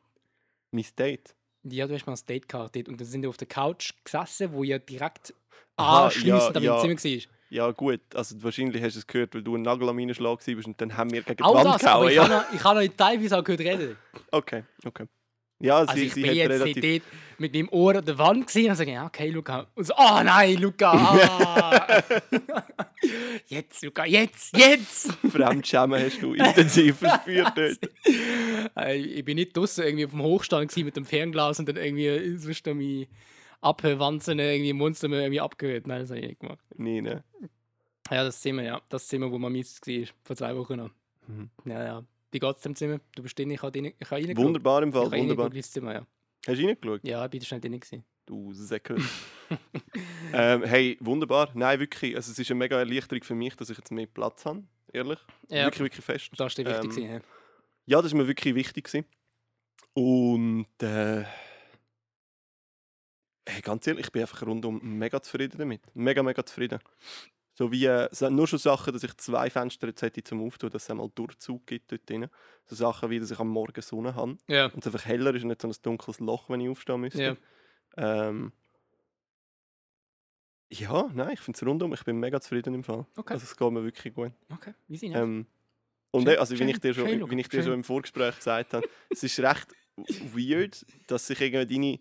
[0.71, 1.35] Mein Date.
[1.63, 4.51] Ja, du hast mal ein Date gehabt und dann sind wir auf der Couch gesessen,
[4.51, 5.33] wo ja direkt
[5.77, 6.97] anschliessend ja, meinem ja.
[6.97, 7.36] Zimmer war.
[7.49, 8.01] Ja, gut.
[8.13, 10.81] Also wahrscheinlich hast du es gehört, weil du ein Nagel am meinen Schlag warst und
[10.81, 12.09] dann haben wir gegen die Auch Wand das, gehauen.
[12.09, 12.23] ich Ja.
[12.23, 13.97] habe noch, ich habe noch teilweise auch gehört reden.
[14.31, 15.05] Okay, okay.
[15.59, 17.01] Ja, sie, Also ich sie bin jetzt relativ...
[17.01, 19.65] dort mit meinem Ohr an der Wand gesehen und sage, ja, okay, Luca.
[19.73, 20.91] Und so, oh nein, Luca.
[20.91, 22.03] Ah.
[23.47, 25.13] jetzt, Luca, jetzt, jetzt.
[25.31, 27.79] Fremdschämen hast du intensiv verspürt dort.
[28.77, 32.37] Äh, ich bin nicht draußen irgendwie auf dem Hochstand mit dem Fernglas und dann irgendwie
[32.37, 33.07] sonst an meine
[33.61, 35.87] Abwanzen irgendwie im Wohnzimmer irgendwie abgehört.
[35.87, 36.63] Nein, das habe ich nicht gemacht.
[36.75, 37.23] Nee, ne?
[38.11, 38.81] Ja, das Zimmer, ja.
[38.89, 40.89] Das Zimmer, wo man mies war, vor zwei Wochen noch.
[41.27, 41.49] Mhm.
[41.65, 42.03] Ja, ja.
[42.31, 42.99] Wie geht es dem Zimmer?
[43.15, 44.37] Du bist drin, ich habe rein- ich habe reingeschaut.
[44.45, 45.53] Wunderbar im Ich Fall, habe wunderbar.
[45.53, 46.07] ins Zimmer, ja.
[46.47, 47.01] Hast du reingeschaut?
[47.03, 48.03] Ja, ich bin schnell drin gewesen.
[48.25, 48.97] du Säckel.
[50.33, 51.49] ähm, hey, wunderbar.
[51.53, 52.15] Nein, wirklich.
[52.15, 54.63] Also, es ist eine mega Erleichterung für mich, dass ich jetzt mehr Platz habe.
[54.93, 55.19] Ehrlich.
[55.49, 55.65] Ja.
[55.65, 56.29] Wirklich, wirklich fest.
[56.37, 56.83] Das ist dir wichtig.
[56.83, 57.19] Ähm, gewesen, ja.
[57.85, 58.85] Ja, das ist mir wirklich wichtig.
[58.85, 59.05] Gewesen.
[59.93, 61.23] Und äh,
[63.47, 65.81] hey, ganz ehrlich, ich bin einfach rundum mega zufrieden damit.
[65.95, 66.79] Mega, mega zufrieden.
[67.53, 70.83] So wie äh, nur schon Sachen, dass ich zwei Fenster jetzt hätte zum Auftun, dass
[70.83, 72.27] es einmal Durchzug gibt dort drin.
[72.65, 74.67] So Sachen wie, dass ich am Morgen Sonne habe Ja.
[74.67, 77.23] und es einfach heller ist und nicht so ein dunkles Loch, wenn ich aufstehen müsste.
[77.97, 78.27] Ja.
[78.27, 78.51] Ähm,
[80.69, 81.93] ja, nein, ich finde es rundum.
[81.93, 83.05] Ich bin mega zufrieden im Fall.
[83.15, 83.33] Okay.
[83.33, 84.33] Also es geht mir wirklich gut.
[84.53, 85.15] Okay, wie sind.
[85.15, 85.47] Ähm,
[86.11, 88.35] und Schön, also, wie schön, ich dir, schon, schön, wie ich dir schon im Vorgespräch
[88.35, 89.67] gesagt habe, es ist recht
[90.35, 91.99] weird, dass sich irgendwie deine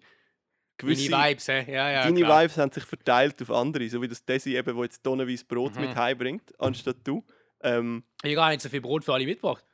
[0.79, 1.65] gewisse Deine Vibes, hä?
[1.73, 2.03] Ja, ja.
[2.05, 2.43] deine klar.
[2.43, 5.75] Vibes haben sich verteilt auf andere, so wie das Desi eben, wo jetzt tonnenweise Brot
[5.77, 5.81] Mhm.
[5.83, 7.25] mit heimbringt, anstatt du.
[7.62, 9.65] Ähm, Ich habe gar nicht so viel Brot für alle mitgebracht.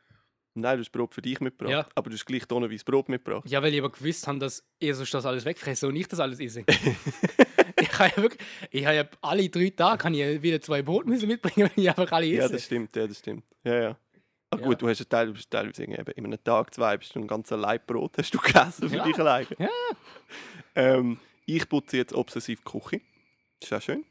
[0.54, 1.86] nein, du hast Brot für dich mitgebracht, Ja.
[1.94, 3.48] aber du hast gleich tonnenweise Brot mitgebracht.
[3.48, 6.20] Ja, weil ich aber gewusst habe, dass ihr sonst das alles wegfressen und ich das
[6.20, 6.64] alles esse.
[7.80, 10.82] ich habe ja wirklich, ich habe ja alle drei Tage kann ich ja wieder zwei
[10.82, 12.52] Brot müssen mitbringen, wenn ich einfach alle Ja, esse.
[12.54, 13.44] das stimmt, ja, das stimmt.
[13.64, 13.96] Ja, ja.
[14.50, 14.66] Ah, Ja.
[14.66, 17.58] gut, du hast ja bist teilweise eben in einem Tag, zwei, bist du ein ganzes
[17.58, 19.04] Leibbrot hast du gegessen für Ja.
[19.04, 19.46] dich alleine.
[19.58, 19.68] Ja.
[20.74, 23.00] Ähm, ich putze jetzt obsessiv die Küche.
[23.60, 24.04] Ist auch schön.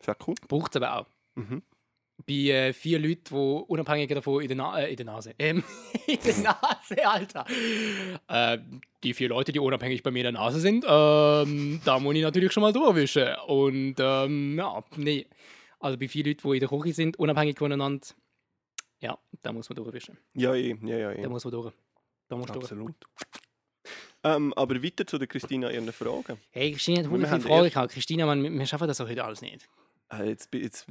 [0.00, 0.34] Ist auch cool.
[0.48, 1.06] Braucht es aber auch.
[1.34, 1.62] Mhm.
[2.26, 5.64] Bei äh, vier Leuten, die unabhängig davon in der, Na äh, in der Nase, ähm,
[6.06, 7.46] in der Nase, Alter.
[8.28, 8.58] Äh,
[9.02, 12.22] die vier Leute, die unabhängig bei mir in der Nase sind, ähm, da muss ich
[12.22, 13.28] natürlich schon mal durchwischen.
[13.46, 15.26] Und ähm, ja, nee.
[15.78, 18.06] Also bei vier Leuten, die in der Küche sind, unabhängig voneinander,
[19.00, 20.18] ja, da muss man durchwischen.
[20.34, 21.28] Ja, eh, ja, ja, Da ja.
[21.28, 21.72] muss man durch.
[22.28, 22.94] Da muss man durch.
[24.22, 26.38] Ähm, aber weiter zu der Christina ihren Fragen.
[26.50, 27.92] Hey, Christina hat Wir hundert haben viele Fragen erst- gehabt.
[27.92, 29.66] Christina, man, wir schaffen das auch heute alles nicht.
[30.12, 30.86] Äh, jetzt, jetzt,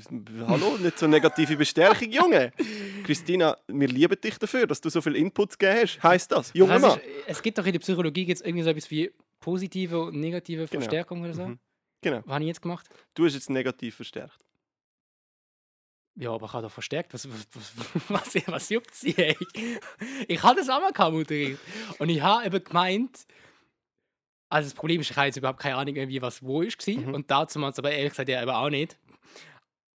[0.47, 2.51] hallo, nicht so negative Bestärkung, Junge.
[3.03, 6.01] Christina, wir lieben dich dafür, dass du so viel Inputs gegeben hast.
[6.01, 6.51] Heißt das?
[6.53, 6.97] Junge Mann.
[6.97, 10.65] ist, es gibt doch in der Psychologie gibt's irgendwie so etwas wie positive und negative
[10.67, 10.69] Genau.
[10.81, 11.45] Verstärkung oder so.
[11.47, 11.59] Mhm.
[12.01, 12.21] Genau.
[12.25, 12.87] Was habe ich jetzt gemacht?
[13.13, 14.37] Du hast jetzt negativ verstärkt.
[16.19, 17.13] Ja, aber ich habe doch verstärkt.
[17.13, 19.17] Was, was, was, was, was juckt sie?
[19.17, 19.37] ey?
[20.27, 21.59] Ich habe das auch mal gehabt im Unterricht.
[21.97, 23.25] Und ich habe eben gemeint,
[24.49, 26.85] also das Problem ist, ich habe jetzt überhaupt keine Ahnung, irgendwie, was wo ist.
[26.87, 27.13] Mhm.
[27.13, 28.97] Und dazu mal, aber ehrlich gesagt, ja, eben auch nicht.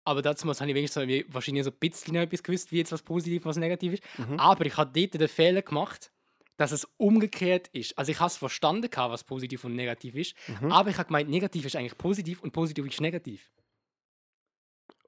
[0.03, 3.01] Aber dazu habe ich wenigstens so wahrscheinlich so ein bisschen etwas gewusst, wie jetzt was
[3.01, 4.03] positiv, was negativ ist.
[4.19, 4.39] Mhm.
[4.39, 6.11] Aber ich habe dort den Fehler gemacht,
[6.57, 7.97] dass es umgekehrt ist.
[7.97, 10.35] Also ich habe es verstanden, was positiv und negativ ist.
[10.61, 10.71] Mhm.
[10.71, 13.49] Aber ich habe gemeint, negativ ist eigentlich positiv und positiv ist negativ.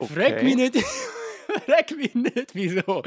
[0.03, 0.13] Okay.
[0.13, 0.75] Frag mich nicht,
[1.65, 3.03] frag mich nicht, wieso.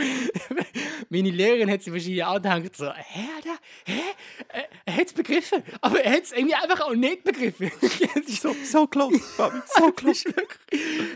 [1.10, 4.00] Meine Lehrerin hat sich wahrscheinlich auch gedacht, so, hä, Alter, hä?
[4.48, 7.70] Er, er hat es begriffen, aber er hat es irgendwie einfach auch nicht begriffen.
[8.26, 10.24] So, So close, Fabi, so wirklich,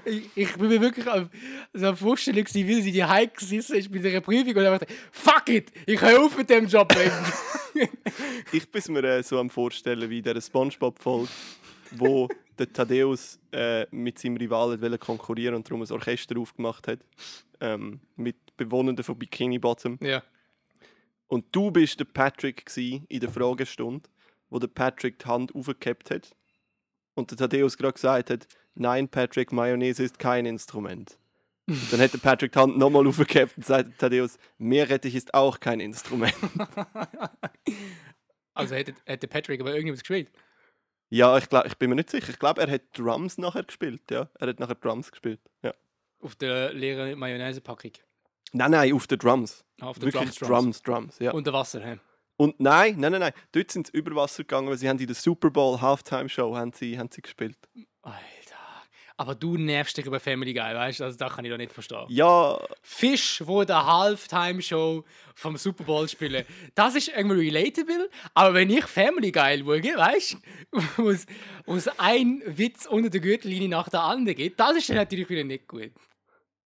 [0.04, 1.24] ich, ich bin mir wirklich auf
[1.72, 4.86] so einer Vorstellung, gewesen, wie sie die Heike gesessen ist bei dieser Prüfung und einfach,
[5.12, 6.94] fuck it, ich höre auf mit dem Job.
[8.52, 11.28] Ich bin mir äh, so am Vorstellen wie in dieser Spongebob-Folge,
[11.92, 12.28] wo
[12.60, 17.00] der Thaddeus äh, mit seinem Rivalen wollte konkurrieren und darum ein Orchester aufgemacht hat.
[17.60, 19.98] Ähm, mit Bewohnenden von Bikini Bottom.
[20.00, 20.22] ja.
[21.26, 24.08] Und du bist der Patrick in der Fragestunde,
[24.48, 26.34] wo der Patrick die Hand aufgehabt hat.
[27.14, 31.18] Und der Thaddeus gerade gesagt hat, nein Patrick, Mayonnaise ist kein Instrument.
[31.68, 35.60] Und dann hat der Patrick die Hand nochmal aufgehabt und sagt Thaddeus, Meerrettich ist auch
[35.60, 36.34] kein Instrument.
[38.52, 40.30] Also hätte, hätte Patrick aber irgendwas gespielt.
[41.10, 42.30] Ja, ich, glaub, ich bin mir nicht sicher.
[42.30, 44.02] Ich glaube, er hat Drums nachher gespielt.
[44.10, 45.40] Ja, er hat nachher Drums gespielt.
[45.62, 45.74] Ja.
[46.20, 47.92] Auf der leeren Mayonnaise-Packung.
[48.52, 49.64] Nein, nein, auf den Drums.
[49.80, 51.18] Auf der Wirklich Drums, Drums.
[51.18, 51.30] ja.
[51.32, 51.80] Und, Unter Wasser.
[51.80, 51.98] hä?
[52.38, 53.32] nein, nein, nein, nein.
[53.52, 56.56] Dort sind sie über Wasser gegangen, weil sie haben in der Super Bowl Halftime Show
[56.56, 57.58] haben sie, haben sie gespielt.
[58.02, 58.39] Alter.
[59.20, 61.04] Aber du nervst dich über Family Guy, weißt du?
[61.04, 62.06] Also, das kann ich doch nicht verstehen.
[62.08, 65.04] Ja, Fisch, wo der Halftime-Show
[65.34, 68.08] vom Super Bowl spielen, das ist irgendwie relatable.
[68.32, 70.32] Aber wenn ich Family Guy schaue, weißt
[70.72, 71.26] du, wo es-
[71.66, 75.28] wo es ein Witz unter der Gürtellinie nach der anderen geht, das ist dann natürlich
[75.28, 75.90] wieder nicht gut.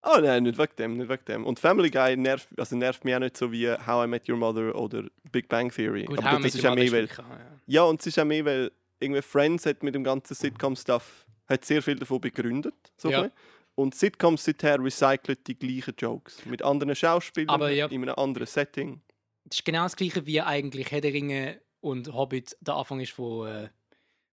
[0.07, 1.45] Oh nein, nicht wegen dem, nicht wegen dem.
[1.45, 4.37] Und Family Guy nervt, also nervt mich auch nicht so wie How I Met Your
[4.37, 6.05] Mother oder Big Bang Theory.
[6.05, 7.25] Gut, Aber How I das ist Mother mehr, weil, ja.
[7.67, 8.71] ja, und es ist auch mehr, weil
[9.05, 12.75] irgendwie Friends hat mit dem ganzen Sitcom-Stuff hat sehr viel davon begründet.
[12.97, 13.29] So Ja.
[13.75, 16.45] Und Sitcoms seither recyceln die gleichen Jokes.
[16.45, 17.87] Mit anderen Schauspielern, Aber ja.
[17.87, 19.01] in einem anderen Setting.
[19.43, 23.47] Das ist genau das gleiche wie eigentlich Herr Ringe und Hobbit der Anfang ist von,
[23.47, 23.69] äh,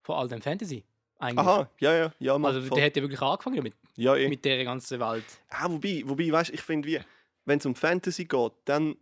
[0.02, 0.84] von all dem Fantasy.
[1.18, 1.46] Eigentlich.
[1.46, 2.36] Aha, ja, ja, ja.
[2.36, 2.76] Also voll.
[2.76, 4.28] der hat ja wirklich angefangen damit, ja, eh.
[4.28, 5.24] mit der ganzen Welt.
[5.50, 7.04] Ah, wobei, wobei weißt, ich finde,
[7.44, 8.96] wenn es um Fantasy geht, dann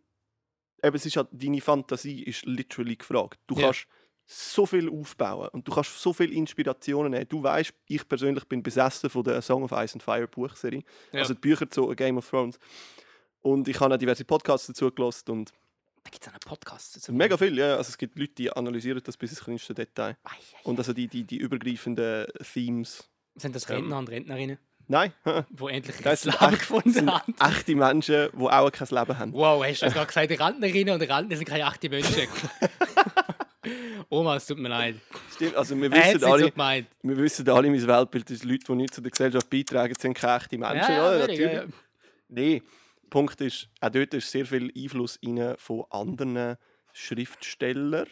[0.83, 3.39] eben, es ist halt, deine Fantasie ist literally gefragt.
[3.47, 3.67] Du Ja.
[3.67, 3.87] kannst
[4.33, 7.27] so viel aufbauen und du kannst so viele Inspirationen nehmen.
[7.29, 11.21] Du weißt, ich persönlich bin besessen von der Song of Ice and Fire Buchserie, Ja.
[11.21, 12.59] also die Bücher zu A Game of Thrones.
[13.43, 15.51] Und ich habe auch diverse Podcasts dazu gelost und
[16.05, 17.01] Da gibt es einen Podcast.
[17.03, 17.77] Sind mega viel, ja.
[17.77, 20.17] Also es gibt Leute, die analysieren das bis ins kleinste Detail.
[20.23, 23.11] Ei, ei, Und also die, die, die übergreifenden Themes.
[23.35, 25.13] Sind das Ähm, Rentner und Rentnerinnen, Nein,
[25.51, 27.35] die endlich das das Leben gefunden sind haben?
[27.41, 29.33] echte Menschen, die auch kein Leben haben.
[29.33, 30.31] Wow, hast du das gerade gesagt?
[30.41, 32.29] Rentnerinnen und Rentner sind keine echten Menschen.
[34.09, 34.97] Oma, es tut mir leid.
[35.35, 36.53] Stimmt, also wir wissen alle,
[37.03, 40.37] wir wissen alle, mein Weltbild ist Leute, die nicht zu der Gesellschaft beitragen, sind keine
[40.37, 40.93] echten Menschen.
[40.93, 41.53] Ja, natürlich, natürlich.
[41.53, 41.69] ja, ja.
[42.29, 42.63] Nein,
[43.03, 46.57] der Punkt ist, auch dort ist sehr viel Einfluss rein von anderen
[46.93, 48.07] Schriftstellern.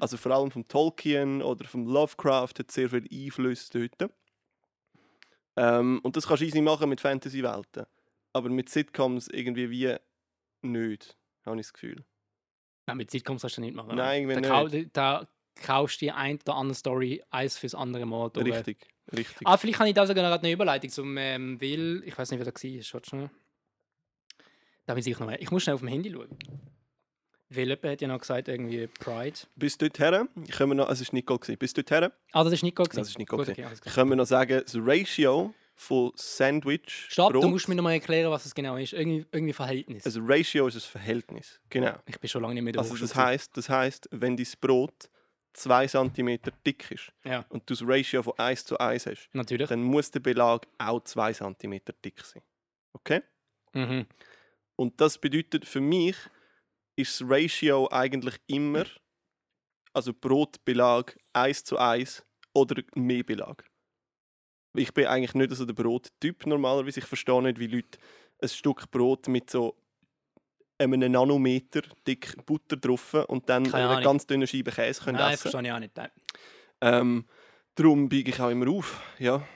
[0.00, 4.10] Also vor allem vom Tolkien oder vom Lovecraft hat sehr viel Einfluss dort.
[5.56, 7.86] Ähm, und das kannst du easy machen mit Fantasy-Welten.
[8.32, 9.94] Aber mit Sitcoms irgendwie wie
[10.62, 12.04] nicht, habe ich das Gefühl.
[12.86, 13.94] Nein, mit Sitcoms kannst du nicht machen.
[13.96, 15.28] Nein, da, irgendwie kau- da
[15.62, 18.30] kaufst du die ein oder andere Story eins fürs andere Mal.
[18.30, 18.46] durch.
[18.52, 18.78] Richtig,
[19.16, 19.46] richtig.
[19.46, 22.02] Ah, vielleicht kann ich da sogar gerade eine Überleitung zum ähm, Will.
[22.06, 22.82] Ich weiß nicht, wer da war.
[22.82, 23.30] Schaut schnell.
[24.86, 25.36] Da ich noch mal.
[25.40, 26.28] Ich muss schnell auf dem Handy schauen.
[27.50, 29.38] Will jemand hat ja noch gesagt, irgendwie Pride.
[29.54, 31.58] Bis dorthin, können wir noch, es war Nicole, gewesen.
[31.58, 32.88] bis dorthin Ah, das ist Nicole.
[32.88, 33.00] gewesen.
[33.00, 37.40] Das ist Nicole Gut, okay, können wir noch sagen, das Ratio von Sandwich Stopp, du
[37.40, 38.92] Brot- musst mir noch mal erklären, was es genau ist.
[38.92, 40.04] Irgendwie, irgendwie Verhältnis.
[40.06, 41.96] Also Ratio ist ein Verhältnis, genau.
[42.06, 45.08] ich bin schon lange nicht mehr der Also das heißt, das heißt, wenn dein Brot
[45.54, 49.68] 2 cm dick ist Ja, und du das Ratio von 1 zu 1 hast, natürlich.
[49.68, 52.42] dann muss der Belag auch 2 cm dick sein.
[52.92, 53.22] Okay?
[53.72, 54.06] Mhm.
[54.76, 56.16] Und das bedeutet für mich,
[56.96, 58.84] ist das Ratio eigentlich immer,
[59.92, 63.64] also Brotbelag 1 zu 1 oder mehr Belag.
[64.76, 67.00] Ich bin eigentlich nicht so der Brottyp normalerweise.
[67.00, 67.98] Ich verstehe nicht, wie Leute
[68.42, 69.76] ein Stück Brot mit so
[70.78, 75.34] einem Nanometer dick Butter drauf und dann eine ganz dünne Scheibe Käse können Nein, das
[75.40, 75.50] essen.
[75.50, 75.96] verstehe ich auch nicht.
[75.96, 76.10] Nein.
[76.80, 77.24] Ähm,
[77.76, 79.00] darum biege ich auch immer auf.
[79.18, 79.46] Ja.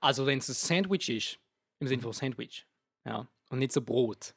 [0.00, 1.38] Also, wenn es ein Sandwich ist,
[1.80, 2.66] im Sinne von Sandwich,
[3.04, 4.34] ja, und nicht so Brot,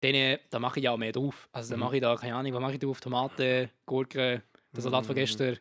[0.00, 1.48] dann äh, da mache ich auch mehr drauf.
[1.52, 1.84] Also, dann Mhm.
[1.84, 3.00] mache ich da, keine Ahnung, was mache ich drauf?
[3.00, 5.18] Tomaten, Gurken, der Salat von Mhm.
[5.18, 5.58] gestern,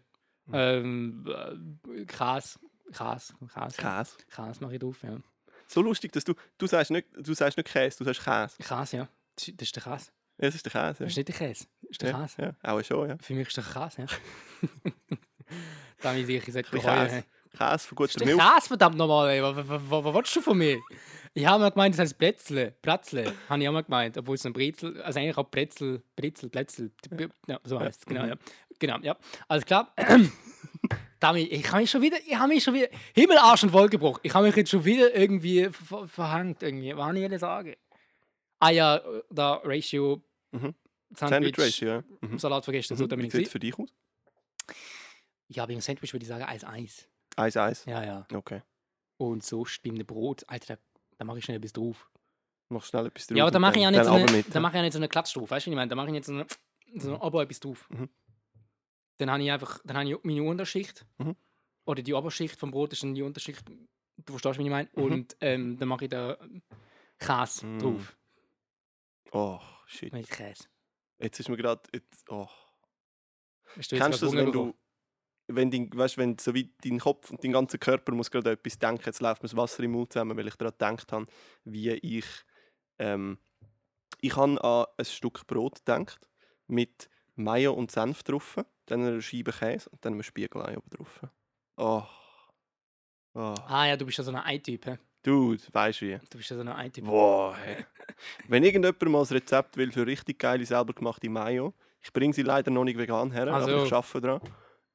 [0.53, 2.59] ähm, äh, Käse,
[2.91, 4.17] Käse, Käse, Käse.
[4.35, 5.17] Käse mache ich drauf, ja.
[5.67, 8.55] So lustig, dass du, du sagst nicht, du sagst nicht Käse, du sagst Käse.
[8.57, 9.07] Käse, ja.
[9.35, 10.11] Das ist- das ist der Käse.
[10.41, 11.03] Ja, das ist der Käse.
[11.03, 11.65] Das ist nicht der Käse.
[11.81, 12.41] Das ist der Ja, Käse.
[12.63, 13.17] ja, auch schon, ja.
[13.21, 14.07] Für mich ist der Käse, ja.
[16.01, 17.07] da bin ich sicher, ich Bisschen bereuen.
[17.07, 17.23] Käse.
[17.57, 18.37] Käse von guter Milch.
[18.39, 19.43] Käse, verdammt nochmal, ey.
[19.43, 20.79] Was, was, was, was willst du von mir?
[21.33, 22.71] Ich habe mal gemeint, das heißt Plätzle.
[22.81, 24.17] Plätzle, habe ich auch mal gemeint.
[24.17, 26.91] Obwohl es ein Brezel, also eigentlich auch Plätzl, Brezel, Plätzl.
[27.47, 28.29] Ja, so heißt es, genau, mhm.
[28.29, 28.35] ja.
[28.79, 29.17] Genau, ja.
[29.47, 29.93] Alles klar.
[31.19, 34.19] Damit, ich habe mich schon wieder, ich habe mich schon wieder, Himmel, Arsch und Wolkenbruch.
[34.23, 36.95] Ich habe mich jetzt schon wieder irgendwie ver verhangt, irgendwie.
[36.95, 37.75] Was kann ich denn sagen?
[38.59, 40.73] Ah ja, da Ratio, Mhm.
[41.15, 42.03] Sandwich, Sandwich Ratio, ja.
[42.21, 42.39] Mhm.
[42.39, 43.09] Salat vergessen, so Mhm.
[43.09, 43.89] da bin Wie sieht es für dich aus?
[45.47, 47.07] Ja, beim Sandwich würde ich sagen 1-1.
[47.35, 47.89] 1-1.
[47.89, 48.27] Ja, ja.
[48.33, 48.61] Okay.
[49.17, 50.81] Und sonst beim Brot, Alter, da,
[51.17, 52.09] da mache ich schnell etwas drauf.
[52.69, 53.37] Mach schnell etwas drauf.
[53.37, 54.59] Ja, aber da mache ich ja nicht so eine, mit, da ja.
[54.59, 55.89] mache ich ja nicht so eine Klatsch drauf, weißt du, wie ich meine?
[55.89, 56.45] Da mache ich nicht so eine,
[56.95, 57.87] so eine aber etwas drauf.
[57.89, 58.09] Mhm.
[59.19, 61.05] Dann habe ich einfach, dann habe ich meine Unterschicht.
[61.17, 61.35] Mhm.
[61.85, 63.63] Oder die Oberschicht vom Brot ist dann die Unterschicht.
[64.17, 64.89] Du verstehst, wie ich meine?
[64.95, 65.03] Mhm.
[65.03, 66.37] Und ähm, dann mache ich da
[67.19, 67.79] Käse Mm.
[67.79, 68.17] drauf.
[69.31, 70.13] Oh, shit.
[70.13, 70.65] Mit Käse.
[71.19, 71.81] Jetzt ist mir gerade.
[72.29, 72.47] Oh.
[73.75, 74.73] Kennst du das, wenn du.
[75.51, 78.77] Wenn, dein, weißt, wenn so wie dein Kopf und dein ganzer Körper muss gerade etwas
[78.77, 81.25] denken, jetzt läuft mir das Wasser im Mund zusammen, weil ich daran gedacht habe,
[81.65, 82.25] wie ich.
[82.99, 83.39] Ähm,
[84.21, 86.29] ich habe an ein Stück Brot gedacht,
[86.67, 88.57] mit Mayo und Senf drauf,
[88.91, 91.21] dann eine Scheibe Käse und dann einem Spiegelei oben drauf.
[91.77, 92.03] Oh.
[93.35, 93.55] oh.
[93.67, 94.85] Ah ja, du bist ja so ein Ei-Typ.
[94.85, 94.97] hä?
[95.23, 96.19] Dude, weißt du wie?
[96.29, 97.05] Du bist ja so ein Ei-Typ.
[97.05, 97.85] Boah, hey.
[98.47, 102.43] Wenn irgendjemand mal ein Rezept will für richtig geile, selber gemachte Mayo, ich bringe sie
[102.43, 103.69] leider noch nicht vegan her, Also.
[103.71, 104.41] aber ich arbeite daran,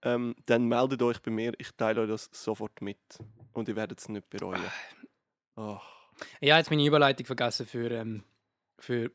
[0.03, 2.99] ähm, dann meldet euch bei mir, ich teile euch das sofort mit.
[3.53, 4.63] Und ihr werdet es nicht bereuen.
[5.57, 5.79] Oh.
[6.41, 8.25] Ja, jetzt meine Überleitung vergessen für, ähm,
[8.79, 9.11] für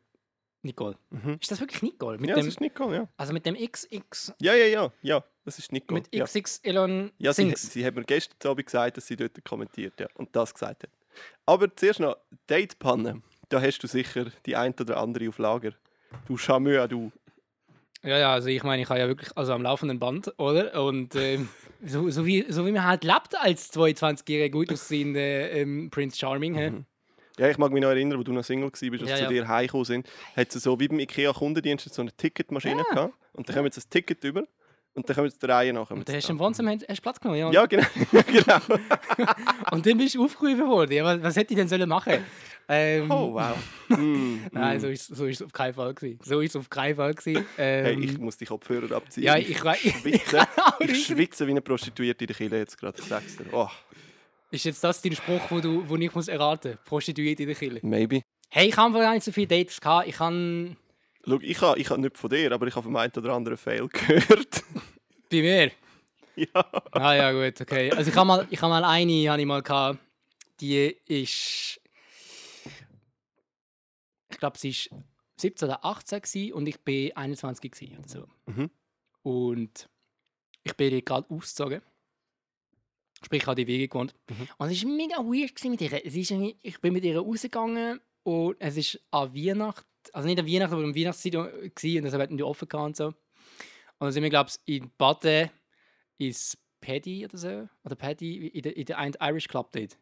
[0.61, 0.97] Nicole.
[1.09, 1.37] Mhm.
[1.39, 2.17] Ist das wirklich Nicole?
[2.17, 3.07] Mit Ja, dem, das ist Nicole, ja.
[3.17, 6.01] also mit dem XX, Ja, ja, ja, ja, das ist Nicole.
[6.01, 6.25] mit ja.
[6.25, 10.35] XXY Ja, sie, sie hat mir gestern Abend gesagt, dass sie dort kommentiert ja, und
[10.35, 10.89] das gesagt hat.
[11.45, 12.17] Aber zuerst noch,
[12.47, 13.21] Datepanne.
[13.49, 15.71] Da hast du sicher die ein oder andere auf Lager.
[16.27, 17.11] Du Chameur, du.
[18.03, 20.81] Ja, ja, also ich meine, ich habe ja wirklich also am laufenden Band, oder?
[20.83, 21.49] Und ähm,
[21.85, 26.53] so, so, wie, so wie man halt lebt als 22-jähriger gut aussehender ähm, Prince Charming.
[26.53, 26.85] Mhm.
[27.39, 29.29] Ja, ich mag mich noch erinnern, wo du noch Single warst, als Ja, zu ja.
[29.29, 30.07] dir heimgekommen sind.
[30.35, 32.93] Hat sie so wie beim IKEA-Kundendienst so eine Ticketmaschine Ja.
[32.93, 33.13] gehabt.
[33.33, 34.43] Und dann kommen sie das Ticket über.
[34.95, 35.89] Und dann kommen sie der Reihe nach.
[35.91, 37.51] Und dann hast du im Wohnzimmer hast, Platz genommen, ja.
[37.51, 37.85] Ja, genau.
[38.11, 38.57] genau.
[39.71, 40.91] Und dann bist du aufgerufen worden.
[40.91, 42.23] Ja, was, hätte ich denn sollen machen?
[42.67, 43.55] Ähm, Oh, wow.
[43.89, 44.81] Mm, Nein, mm.
[44.81, 46.19] so ist, so ist es auf keinen Fall gewesen.
[46.23, 47.45] So ist es auf keinen Fall gewesen.
[47.55, 49.23] Hey, Ähm, ich muss die Kopfhörer abziehen.
[49.23, 49.79] ja, ich weiß.
[49.79, 50.41] schwitze.
[50.41, 52.99] auch Ich schwitze wie eine Prostituierte in der Kille jetzt gerade.
[52.99, 53.45] Ich sag's dir.
[53.51, 53.69] Oh,
[54.51, 56.85] Ist jetzt das dein Spruch, wo, du, wo ich muss erraten muss?
[56.85, 57.79] Prostituiert in der Kille.
[57.83, 58.21] maybe.
[58.49, 60.07] Hey, ich habe gar nicht so viele Dates gehabt.
[60.07, 60.75] Ich habe
[61.25, 63.57] Schau, ich habe ich ha nicht von dir, aber ich habe vom einen oder anderen
[63.57, 64.63] Fail gehört.
[65.29, 65.71] Bei mir?
[66.35, 66.65] ja.
[66.91, 67.91] Ah ja, gut, okay.
[67.91, 69.99] Also ich habe mal, ich hab mal eine, habe ich mal gehabt,
[70.59, 71.79] die ist...
[74.31, 74.89] Ich glaube, sie ist
[75.37, 78.27] 17 oder 18 gewesen und ich bin 21 gewesen oder so.
[78.45, 78.69] Mhm.
[79.21, 79.89] Und
[80.63, 81.81] ich bin gerade ausgezogen.
[83.23, 84.13] Sprich, ich habe die Wege gewohnt.
[84.29, 84.47] Mhm.
[84.57, 86.05] Und es war mega weird gewesen mit ihr.
[86.05, 90.47] Es ist ich bin mit ihr rausgegangen und es ist an Weihnachten, also nicht an
[90.47, 93.07] Weihnachten, aber um Weihnachtszeit gewesen, und deshalb hatten die offen gehabt und so.
[93.07, 93.15] Und
[93.99, 95.49] dann sind wir, glaube ich, in Baden
[96.17, 97.69] ins Paddy oder so.
[97.83, 99.97] Oder Paddy, in der, in der einen Irish Club dort.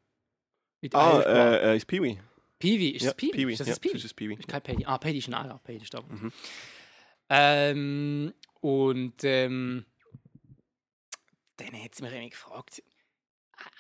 [0.94, 2.20] Ah, äh, äh, ist Peewee.
[2.60, 3.52] Peewee, ist ja, das Peewee?
[3.52, 3.96] Ist das ja, Peewee?
[3.96, 4.36] ist das Peewee.
[4.36, 4.86] Ist kein Paddy.
[4.86, 5.60] Ah, Paddy ist ein anderer.
[5.64, 6.02] Paddy ist da.
[6.02, 6.32] Mhm.
[7.30, 9.86] Ähm, und ähm,
[11.58, 12.84] dann hat sie mich irgendwie gefragt.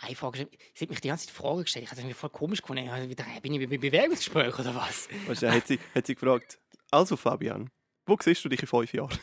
[0.01, 1.85] Eine Frage, gestellt- sie hat mich die ganze Zeit Fragen gestellt.
[1.85, 2.83] Ich habe irgendwie voll komisch gefunden.
[2.85, 5.07] Ich habe wieder, bin ich bei Bewerbungsgespräch oder was?
[5.27, 6.59] Weißt du, hat sie, hat sie gefragt,
[6.91, 7.69] also Fabian,
[8.05, 9.17] wo siehst du dich in fünf Jahren?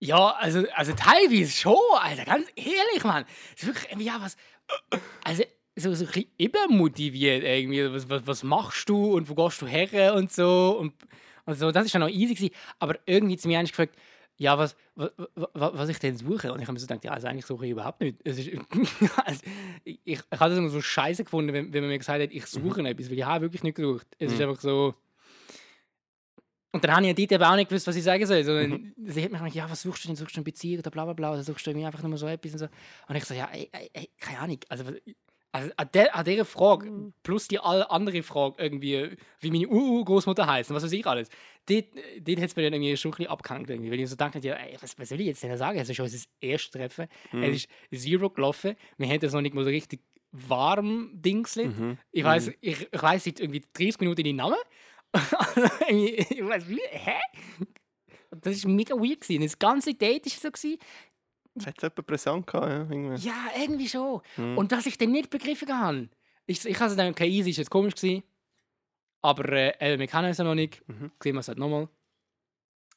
[0.00, 2.24] Ja, also, also teilweise schon, Alter.
[2.24, 3.24] Ganz ehrlich, Mann.
[3.56, 4.36] Es ist wirklich irgendwie, ja, was.
[5.24, 5.44] Also,
[5.76, 7.92] so, so ein bisschen übermotiviert irgendwie.
[7.92, 10.76] Was, was, was machst du und wo gehst du her und so.
[10.78, 10.94] Und,
[11.46, 11.72] und so.
[11.72, 12.34] Das war noch easy.
[12.34, 12.54] Gewesen.
[12.78, 13.96] Aber irgendwie zu mir eigentlich gefragt,
[14.36, 15.10] ja, was, was,
[15.54, 16.52] was ich denn suche.
[16.52, 18.18] Und ich habe mir so gedacht, ja, also eigentlich suche ich überhaupt nicht.
[18.24, 18.50] Es ist,
[19.24, 19.40] also,
[19.84, 22.46] ich, ich habe das immer so scheiße gefunden, wenn, wenn man mir gesagt hat, ich
[22.46, 24.06] suche etwas, weil ich habe wirklich nicht gesucht.
[24.18, 24.48] Es ist Mhm.
[24.50, 24.94] einfach so.
[26.72, 28.42] Und dann habe ich dort eben auch nicht gewusst, was ich sagen soll.
[28.42, 30.16] Sondern sie hat mich gefragt, ja, was suchst du denn?
[30.16, 31.32] Suchst du eine Beziehung oder bla bla bla?
[31.32, 32.68] Oder suchst du irgendwie einfach nur so etwas und so?
[33.08, 34.58] Und ich so, ja, ey, ey, ey, keine Ahnung.
[34.68, 34.84] Also,
[35.52, 40.48] also an, der, an dieser Frage, plus die alle andere Frage, irgendwie, wie meine Ur-Großmutter
[40.48, 41.28] heißt und was weiß ich alles,
[41.66, 41.86] dort,
[42.20, 43.70] dort hat es mir dann irgendwie schon ein bisschen abgehängt.
[43.70, 45.78] Irgendwie, weil ich so dachte, ja, ey, was, was soll ich jetzt denn sagen?
[45.78, 47.08] Es ist schon unser erstes Treffen.
[47.32, 48.76] Es ist Zero gelaufen.
[48.96, 50.00] Wir haben das noch nicht mal so richtig
[50.32, 51.78] warm Dingslet.
[51.78, 51.98] Mhm.
[52.10, 54.58] Ich weiß, ich, ich weiß seit irgendwie 30 Minuten den Namen.
[55.88, 57.20] Ich weiß, wie, hä?
[58.30, 59.20] Das war mega weird.
[59.20, 59.42] Gewesen.
[59.42, 60.50] Das ganze Date war so.
[60.50, 60.78] Gewesen.
[61.64, 62.66] Hat es jemand präsent gehabt?
[62.66, 63.26] Ja, irgendwie.
[63.26, 64.20] Ja, irgendwie schon.
[64.36, 64.58] Mhm.
[64.58, 66.08] Und dass ich den nicht begriffen habe.
[66.46, 68.24] Ich, ich habe gedacht, okay, easy, ist jetzt komisch gewesen.
[69.24, 70.86] Aber äh, wir kennen uns ja noch nicht.
[70.86, 71.10] Mhm.
[71.22, 71.88] Sehen wir es halt nochmal.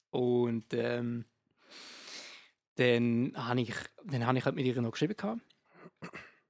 [0.10, 1.24] Und ähm,
[2.76, 5.16] dann habe ich, dann habe ich halt mit ihr noch geschrieben.
[5.16, 5.40] Gehabt.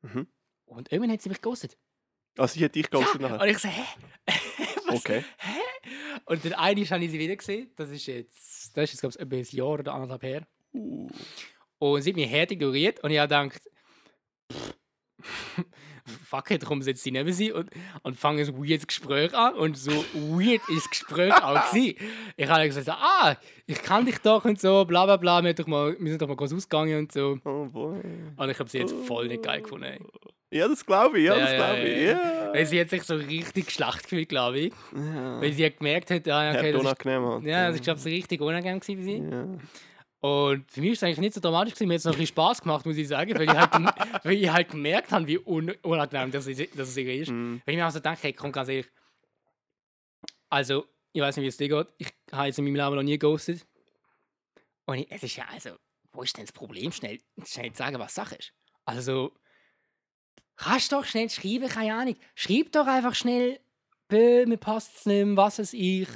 [0.02, 0.26] Mhm.
[0.66, 1.78] Und irgendwann hat sie mich ghostet.
[2.40, 3.40] Ah, sie hat dich ghostet nachher?
[3.40, 3.84] Und ich so, hä?
[4.88, 4.96] Was?
[4.96, 5.24] Okay.
[5.38, 5.92] Hä?
[6.26, 7.70] Und dann einmal habe ich sie wieder gesehen.
[7.76, 10.48] Das ist jetzt, das ist jetzt glaube ich, etwa ein Jahr oder anderthalb her.
[10.74, 11.08] Uh.
[11.78, 13.62] Und sie hat mich hart ignoriert und ich habe gedacht,
[16.30, 17.70] fuck it, komm, setz sie neben sie und,
[18.04, 19.56] und fange ein weirdes Gespräch an.
[19.56, 21.96] Und so weird ist das Gespräch auch gewesen.
[22.36, 23.36] Ich habe gesagt, ah,
[23.66, 26.28] ich kann dich doch und so, bla bla bla, wir, doch mal, wir sind doch
[26.28, 27.38] mal groß ausgegangen und so.
[27.46, 28.00] Oh boy.
[28.36, 29.86] Und ich habe sie jetzt voll nicht geil gefunden.
[29.86, 30.00] Ey.
[30.50, 32.04] Ja, das glaube ich, ja, Ja, das glaube ich.
[32.04, 32.12] ja.
[32.12, 32.54] Ja.
[32.54, 34.74] Weil sie hat sich so richtig schlecht gefühlt, glaube ich.
[34.94, 37.44] Weil sie hat gemerkt hat, ah, okay, Hart das ist, halt.
[37.46, 39.24] ja, das ist, glaube ich, richtig unangenehm gewesen für sie.
[40.28, 41.88] Und für mich ist es eigentlich nicht so dramatisch gewesen.
[41.88, 43.72] Mir hat es noch ein bisschen Spaß gemacht, muss ich sagen, weil ich halt,
[44.26, 46.60] weil ich halt gemerkt habe, wie un unangenehm das, ist.
[47.32, 47.62] Mhm.
[47.66, 48.88] Weil ich mir auch so denke, hey, komm, ganz ehrlich.
[50.50, 51.88] Also, ich weiß nicht, wie es dir geht.
[51.98, 53.66] Ich habe jetzt in meinem Leben noch nie ghostet.
[54.86, 55.72] Und ich, es ist ja, also,
[56.12, 56.92] wo ist denn das Problem?
[56.92, 58.54] Schnell, schnell zu sagen, was Sache ist.
[58.86, 59.34] Also,
[60.58, 62.16] kannst doch schnell schreiben, keine Ahnung.
[62.36, 63.60] Schreib doch einfach schnell,
[64.10, 66.10] mir passt es nicht was es ich.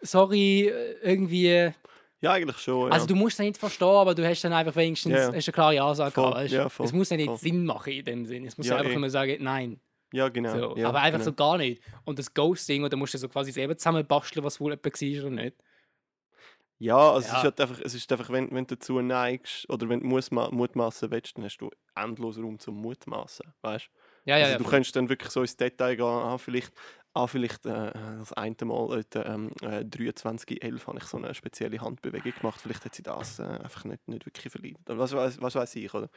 [0.00, 1.72] Sorry, äh, irgendwie.
[2.20, 2.88] Ja, eigentlich schon.
[2.88, 2.94] Ja.
[2.94, 5.34] Also du musst es nicht verstehen, aber du hast dann einfach wenigstens Ja, ja.
[5.34, 6.50] hast eine klare Ansage Voll, gehabt.
[6.50, 7.36] ja, voll, es muss ja nicht voll.
[7.38, 8.46] Sinn machen in dem Sinn.
[8.46, 8.98] Es muss Ja, ja, einfach eh.
[8.98, 9.80] nur sagen, nein.
[10.12, 10.70] ja, genau.
[10.70, 10.76] So.
[10.76, 11.30] ja, aber einfach genau.
[11.30, 11.82] so gar nicht.
[12.04, 15.30] Und das Ghosting, oder musst du so quasi selber zusammenbasteln, was wohl jemand war oder
[15.44, 15.56] nicht.
[16.78, 17.38] Ja, also Es, Ja.
[17.38, 20.50] ist halt einfach, es ist einfach, wenn, wenn du dazu neigst oder wenn du Mutma-
[20.52, 23.46] mutmaßen willst, dann hast du endlos Raum zum Mutmaßen.
[23.62, 23.88] Weißt?
[24.26, 24.58] Ja, ja, also ja.
[24.58, 26.72] du kannst dann wirklich so ins Detail gehen, ah, vielleicht,
[27.16, 31.80] ah, vielleicht äh, das eine Mal äh, ähm, äh, 23.11 habe ich so eine spezielle
[31.80, 34.78] Handbewegung gemacht, vielleicht hat sie das äh, einfach nicht, nicht wirklich verliehen.
[34.86, 36.08] Was, weiß- was weiß ich, oder?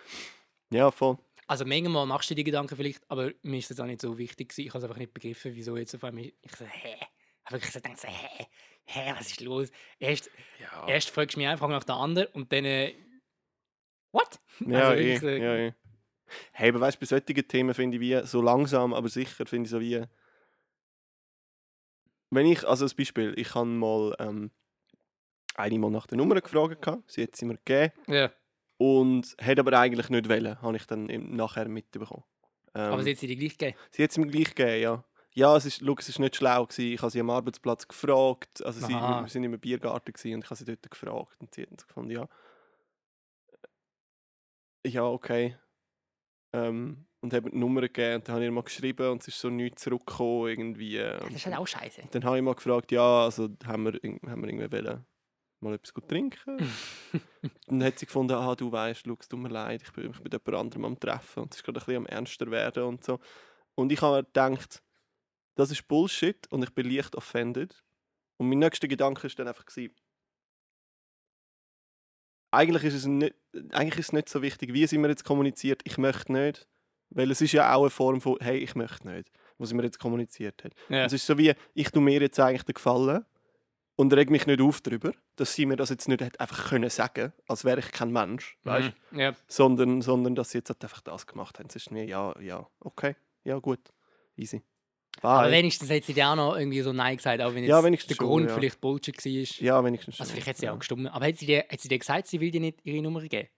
[0.72, 1.18] Ja, voll.
[1.48, 4.18] Also manchmal machst du dir die Gedanken vielleicht, aber mir ist das auch nicht so
[4.18, 4.68] wichtig gewesen.
[4.68, 6.26] Ich habe es einfach nicht begriffen, wieso jetzt auf einmal...
[6.26, 6.96] Ich so, hä?
[7.00, 8.46] Ich habe wirklich so gedacht, so, hä?
[8.86, 9.70] Hä, was ist los?
[10.00, 12.66] Erst, Ja, erst fragst du mich einfach nach der anderen und dann...
[12.66, 12.94] Äh,
[14.12, 14.40] what?
[14.60, 15.74] ja, also eh, wirklich so- ja, eh.
[16.52, 19.66] Hey, aber weißt du, bei solchen Themen finde ich wie, so langsam, aber sicher, finde
[19.66, 20.04] ich so wie.
[22.32, 24.52] Wenn ich, also als Beispiel, ich habe mal ähm,
[25.56, 28.32] eine mal nach der Nummer gefragt, gehabt, sie hat sie mir gegeben Ja,
[28.78, 32.24] und hat aber eigentlich nicht wollen, habe ich dann nachher mitbekommen.
[32.76, 33.78] Ähm, aber sie hat sie dir gleich gegeben.
[33.91, 35.03] sie hat es mir gleich gegeben, ja.
[35.34, 36.93] Ja, es ist, schau, es ist nicht schlau gewesen.
[36.93, 38.66] Ich habe sie am Arbeitsplatz gefragt.
[38.66, 41.62] Also sie, wir sind im Biergarten gewesen und ich habe sie dort gefragt und sie
[41.64, 42.28] hat gefunden, ja,
[44.86, 45.58] ja, okay.
[46.53, 49.22] Ähm, und haben mir die Nummer gegeben und dann habe ich ihr mal geschrieben und
[49.22, 50.97] es ist so nichts zurückgekommen irgendwie.
[50.97, 52.03] äh, Das ist halt auch scheiße.
[52.11, 53.93] Dann habe ich mal gefragt, ja, also haben wir,
[54.30, 55.05] haben wir irgendwie wollen,
[55.59, 56.57] mal etwas gut trinken?
[57.67, 60.55] dann hat sie gefunden, ah, du weißt, es tut mir leid, ich bin, mit jemand
[60.55, 63.20] anderem am Treffen und es ist gerade ein bisschen am ernster werden und so.
[63.76, 64.82] Und ich habe gedacht,
[65.55, 67.84] das ist Bullshit und ich bin leicht offended.
[68.38, 69.93] Und mein nächster Gedanke war dann einfach, gewesen,
[72.51, 73.36] eigentlich ist, es nicht,
[73.72, 76.67] eigentlich ist es nicht so wichtig, wie sie mir jetzt kommuniziert, ich möchte nicht.
[77.12, 79.84] Weil es ist ja auch eine Form von, hey, ich möchte nicht, was sie mir
[79.84, 80.74] jetzt kommuniziert hat.
[80.89, 81.05] Ja.
[81.05, 83.26] Es ist so wie, ich tue mir jetzt eigentlich den Gefallen
[83.95, 86.89] und reg mich nicht auf darüber, dass sie mir das jetzt nicht hat einfach können
[86.89, 88.91] sagen, als wäre ich kein Mensch, weißt?
[89.12, 89.20] Mhm.
[89.20, 89.34] Ja.
[89.47, 91.68] sondern, sondern dass sie jetzt halt einfach das gemacht haben.
[91.68, 93.80] Es ist mir, ja, ja, okay, ja, gut,
[94.38, 94.62] easy.
[95.22, 95.51] Aber Bye.
[95.51, 97.97] wenigstens hat sie dir auch noch irgendwie so Nein gesagt, auch wenn jetzt Ja, der
[97.97, 98.55] schon, Grund ja.
[98.55, 99.66] vielleicht Bullshit war.
[99.66, 100.74] Ja, wenigstens Also vielleicht hat sie ja.
[100.74, 101.07] auch gestummt.
[101.07, 103.49] Aber hat sie, dir, hat sie dir gesagt, sie will dir nicht ihre Nummer geben?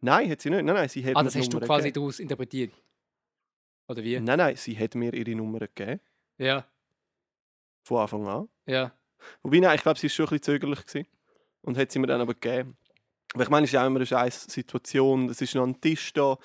[0.00, 0.62] Nein, hat sie nicht.
[0.64, 2.72] Nein, nein, sie hat Ah, das hast du quasi daraus interpretiert?
[3.88, 4.18] Oder wie?
[4.20, 6.00] Nein, nein, sie hat mir ihre Nummer gegeben,
[6.38, 6.66] Ja,
[7.84, 8.48] von Anfang an.
[8.66, 8.92] ja.
[9.42, 10.84] Wobei, nein, ich glaube, sie war schon ein bisschen zögerlich.
[10.86, 11.06] Gewesen.
[11.62, 12.76] Und hat sie mir dann aber gegeben.
[13.34, 15.28] Aber ich meine, es ist auch immer eine scheiß Situation.
[15.30, 16.36] Es ist noch ein Tisch da,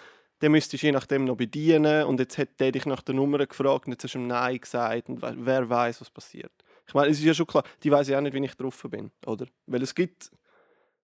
[0.42, 2.06] den müsstest du je nachdem noch bedienen.
[2.06, 4.60] Und jetzt hat der dich nach der Nummer gefragt und jetzt hast du ihm Nein
[4.60, 5.10] gesagt.
[5.10, 6.52] Und we- wer weiß, was passiert.
[6.88, 8.82] Ich meine, es ist ja schon klar, die weiß ja auch nicht, wie ich drauf
[8.90, 9.46] bin, oder?
[9.68, 10.32] Weil es gibt,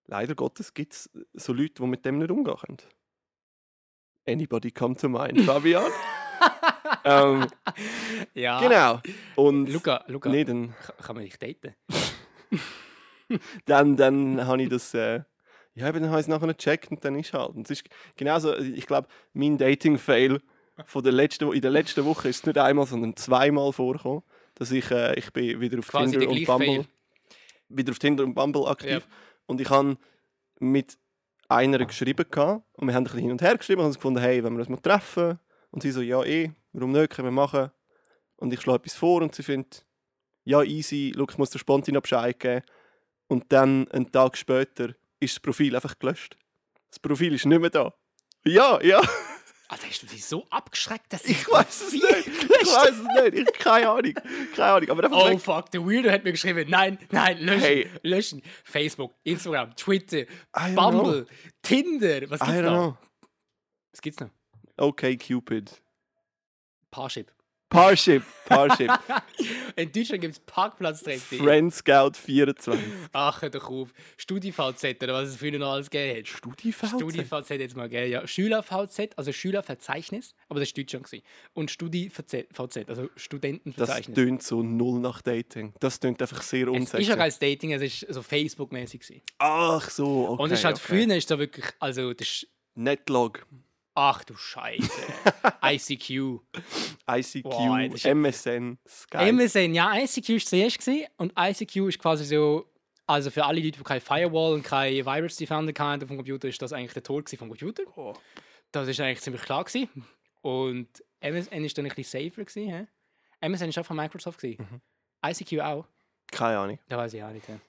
[0.05, 2.77] leider Gottes, gibt es so Leute, die mit dem nicht umgehen können.
[4.25, 5.91] Anybody come to mind, Fabian?
[7.03, 7.47] Ähm,
[8.33, 8.59] ja.
[8.59, 8.99] genau.
[9.35, 11.75] Und Luca, Luca nee, dann ka- kann man dich daten?
[13.65, 14.93] dann, dann habe ich das.
[14.93, 15.21] Äh,
[15.73, 17.49] ja, dann habe ich es nachher gecheckt und dann ist halt.
[17.49, 20.41] Und es ist genauso, ich glaube, mein Dating-Fail
[20.85, 24.23] von der letzten, in der letzten Woche ist es nicht einmal, sondern zweimal vorgekommen,
[24.55, 26.85] dass ich, äh, ich bin wieder auf Quasi der Tinder und Bumble, Fail.
[27.69, 28.89] wieder auf Tinder und Bumble aktiv.
[28.89, 28.99] Ja.
[29.45, 29.97] Und ich habe
[30.59, 30.97] mit
[31.47, 34.19] einer geschrieben gehabt, und wir haben ein bisschen hin und her geschrieben und haben gefunden,
[34.19, 35.39] hey, wenn wir uns mal treffen.
[35.69, 37.71] Und sie so, ja eh, warum nicht, können wir machen.
[38.37, 39.85] Und ich schlage etwas vor und sie findet,
[40.45, 42.63] ja easy, schau, ich muss der Spontan noch Bescheid geben.
[43.27, 46.37] Und dann, einen Tag später, ist das Profil einfach gelöscht.
[46.89, 47.93] Das Profil ist nicht mehr da.
[48.45, 49.01] Ja, ja,
[49.69, 52.27] Alter, hast du dich so abgeschreckt, dass sie ich weiß es nicht.
[52.27, 53.49] Ich weiß es nicht.
[53.49, 54.13] Ich keine Ahnung.
[54.55, 54.89] Keine Ahnung.
[54.91, 55.41] Aber Oh weg.
[55.41, 57.89] fuck, der Weirdo hat mir geschrieben, nein, nein, löschen, Hey.
[58.03, 58.41] löschen.
[58.63, 60.19] Facebook, Instagram, Twitter,
[60.53, 60.75] don't know.
[60.91, 61.27] Bumble,
[61.61, 62.71] Tinder, was gibt's noch?
[62.71, 62.97] know.
[63.91, 64.29] Was gibt's noch?
[64.77, 65.81] Okay, Cupid.
[66.97, 67.31] Parship.
[67.69, 68.23] Parship.
[68.45, 68.89] Parship.
[69.75, 71.21] In Deutschland gibt's Parkplatz-Trend.
[71.21, 72.81] Friend Scout 24.
[73.13, 73.89] Ach, hör doch auf.
[74.17, 76.27] StudiVZ oder was es früher noch alles gegeben hat.
[76.27, 76.87] StudiVZ?
[76.87, 78.25] StudiVZ jetzt mal gegeben, ja.
[78.25, 81.05] SchülerVZ, also Schülerverzeichnis, aber das war Deutschland.
[81.05, 81.23] gewesen.
[81.53, 82.47] Und StudiVZ,
[82.87, 84.15] also Das Studentenverzeichnis.
[84.15, 85.73] tönt so null nach Dating.
[85.79, 87.01] Das tönt einfach sehr es unsexy.
[87.03, 89.21] ist ja kein Dating, es ist so Facebook-mäßig.
[89.39, 90.41] Ach so, okay.
[90.41, 91.05] Und es ist halt okay.
[91.05, 93.45] früher ist da wirklich, also das ist, Netlog,
[93.97, 94.91] ach du Scheiße.
[95.63, 96.39] ICQ.
[97.09, 97.45] ICQ,
[98.03, 99.31] ja- MSN, Skype.
[99.31, 102.71] MSN, ja, ICQ war zuerst gewesen, und ICQ ist quasi so,
[103.07, 106.47] also für alle Leute, die keine Firewall und keine Virus Defender hatten auf dem Computer,
[106.47, 107.83] ist das eigentlich der Tod gewesen vom Computer.
[107.95, 108.13] Oh.
[108.71, 109.89] Das ist eigentlich ziemlich klar gewesen.
[110.41, 110.87] Und
[111.19, 112.69] MSN ist dann ein bisschen safer gewesen.
[112.69, 113.47] Hä?
[113.47, 114.67] MSN ist auch von Microsoft gewesen.
[114.69, 114.81] Mhm.
[115.27, 115.85] ICQ auch.
[116.31, 116.79] Keine Ahnung.
[116.87, 117.47] Da weiß ich auch nicht.
[117.47, 117.59] hä?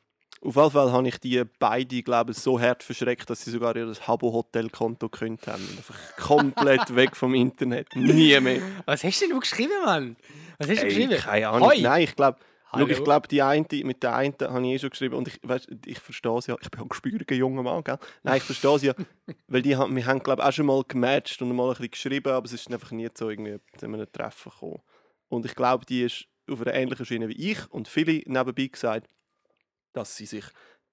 [0.41, 3.75] Auf jeden Fall habe ich die beide, glaube ich, so hart verschreckt, dass sie sogar
[3.77, 5.63] ihr Habbo-Hotel-Konto gekündigt haben.
[5.77, 7.89] Einfach komplett weg vom Internet.
[7.97, 8.63] Nie mehr.
[8.87, 10.17] Was hast denn du geschrieben, Mann?
[10.59, 11.17] Was hast du Ey, geschrieben?
[11.21, 11.69] keine Ahnung.
[11.69, 11.81] Hoi.
[11.81, 12.39] Nein, ich glaube,
[12.71, 12.87] Hallo?
[12.87, 15.69] ich glaube, die eine, mit der einen habe ich eh schon geschrieben und ich, weißt,
[15.87, 16.57] ich verstehe sie ja.
[16.61, 17.99] Ich bin ein gespüriger junger Mann, gell?
[18.23, 18.95] Nein, ich verstehe sie ja,
[19.49, 21.91] weil die, haben- wir haben, glaube ich, auch schon mal gematcht und mal ein bisschen
[21.91, 24.81] geschrieben, aber es ist einfach nie so irgendwie zu einem Treffen gekommen.
[25.29, 29.09] Und ich glaube, die ist auf einer ähnlichen Schiene wie ich und viele nebenbei gesagt,
[29.93, 30.45] dass sie sich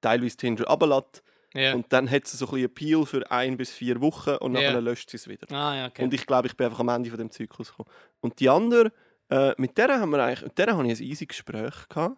[0.01, 1.23] teilweise Tinder runterlässt
[1.53, 1.73] Ja.
[1.73, 4.61] und dann hat sie so ein bisschen Appeal für ein bis vier Wochen und Ja.
[4.69, 5.47] nachher löscht sie es wieder.
[5.55, 6.03] ah, ja, okay.
[6.03, 7.89] Und ich glaube, ich bin einfach am Ende von dem Zyklus gekommen.
[8.21, 8.91] Und die andere,
[9.29, 12.17] äh, mit der haben wir eigentlich, mit der habe ich ein easy Gespräch gehabt.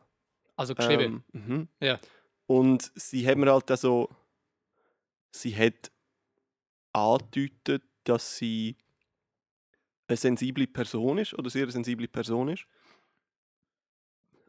[0.56, 1.24] also geschrieben.
[1.34, 1.68] Ähm, mhm.
[1.80, 2.00] Ja.
[2.48, 4.10] Und sie hat mir halt so,
[5.32, 5.92] sie hat
[6.94, 8.76] angedeutet, dass sie
[10.08, 12.66] eine sensible Person ist oder sehr sensible Person ist.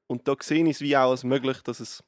[0.06, 2.02] Und da sehe ich es wie auch als möglich, dass es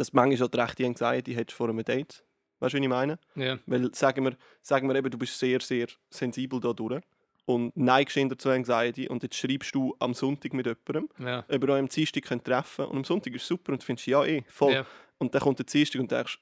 [0.00, 2.24] dass manchmal auch die rechte Anxiety hättest vor einem Date.
[2.58, 3.18] Weißt du, wie ich meine?
[3.34, 3.58] ja.
[3.66, 7.02] Weil sagen wir, sagen wir eben, du bist sehr, sehr sensibel da durch
[7.44, 11.44] und neigst eher zu Anxiety und jetzt schreibst du am Sonntag mit jemandem, Ja.
[11.46, 13.84] ob ihr euch am Dienstag könnt treffen und am Sonntag ist es super und du
[13.86, 14.72] findest ja eh, voll.
[14.72, 14.86] Ja.
[15.18, 16.38] Und dann kommt der Dienstag und denkst,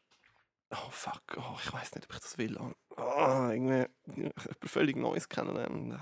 [0.71, 2.57] oh fuck, oh, ich weiß nicht, ob ich das will.
[2.61, 4.35] Oh, oh, irgendwie jemand
[4.67, 5.93] völlig Neues kennenlernen.
[5.95, 6.01] Weißt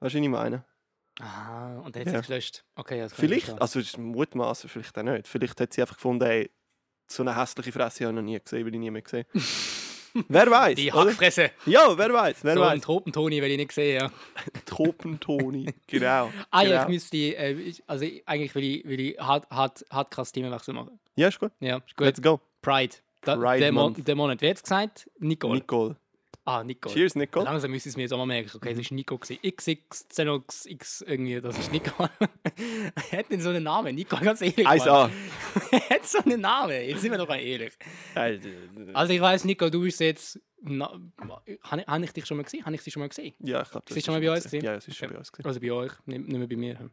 [0.00, 0.64] was ich meine?
[1.20, 2.22] Aha, und dann hat Ja.
[2.22, 2.64] sie gelöscht.
[2.74, 5.28] Okay, ja, Vielleicht, also ist vielleicht auch nicht.
[5.28, 6.50] Vielleicht hat sie einfach gefunden, ey,
[7.06, 9.24] so eine hässliche Fresse habe ich noch nie gesehen, will ich nie mehr gesehen.
[10.28, 10.74] Wer weiß?
[10.74, 11.10] Die oder?
[11.10, 11.52] Hackfresse.
[11.66, 12.38] Ja, wer weiß?
[12.42, 12.80] Wer So ein weiß?
[12.82, 14.10] Tropentoni will ich nicht sehen, ja.
[14.66, 15.72] Tropentoni.
[15.86, 16.32] genau.
[16.50, 16.82] Ah ja, genau.
[16.82, 20.32] ich müsste, äh, ich- also ich- eigentlich will ich, will ich hart, hart, hart krass
[20.32, 20.98] Themenwechsel machen.
[21.14, 21.52] Ja, ist gut.
[21.60, 22.06] Ja, ist gut.
[22.06, 22.40] Let's go.
[22.60, 22.96] Pride.
[23.20, 24.08] Da, Pride der, Mon Month.
[24.08, 24.40] der Monat.
[24.40, 25.08] Wer hat es gesagt?
[25.20, 25.54] Nicole.
[25.60, 25.96] Nicole.
[26.44, 26.94] Ah, Nicole.
[26.94, 27.44] Cheers, Nicole.
[27.44, 28.50] Langsam müsste ich es mir jetzt auch mal merken.
[28.54, 29.18] Okay, es ist Nico.
[29.18, 29.40] gewesen.
[29.42, 32.10] XX, Xenox, X, irgendwie, das ist Nicole.
[32.18, 33.94] er hat denn so einen Namen?
[33.94, 34.64] Nicole, ganz ehrlich.
[34.64, 34.78] Mann.
[34.78, 35.10] 1A.
[35.70, 36.72] er hat so einen Namen.
[36.72, 37.72] Jetzt sind wir doch mal ehrlich.
[38.14, 40.40] Also ich weiß, Nico, du bist jetzt.
[40.62, 40.92] Na,
[41.62, 42.64] habe ich, hab ich dich schon mal gesehen?
[42.66, 43.34] Habe ich dich schon mal gesehen?
[43.38, 44.64] Ja, ich glaube, Sie ist schon mal bei uns gewesen?
[44.64, 45.32] Ja, sie ist schon bei uns.
[45.32, 45.46] gewesen.
[45.48, 46.90] Also bei euch, nicht, nicht mehr bei mir.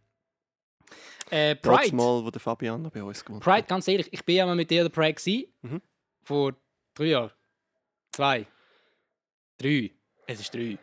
[1.29, 1.95] Äh, Trotz Pride.
[1.95, 4.55] mal, wo der Fabian noch bei uns gewohnt Pride, ganz ehrlich, ich bin ja mal
[4.55, 5.53] mit dir der Pride gewesen.
[5.61, 5.81] Mhm.
[6.23, 6.55] Vor
[6.93, 7.31] drei Jahren.
[8.13, 8.47] Zwei.
[9.57, 9.91] Drei.
[10.27, 10.77] Es ist drei.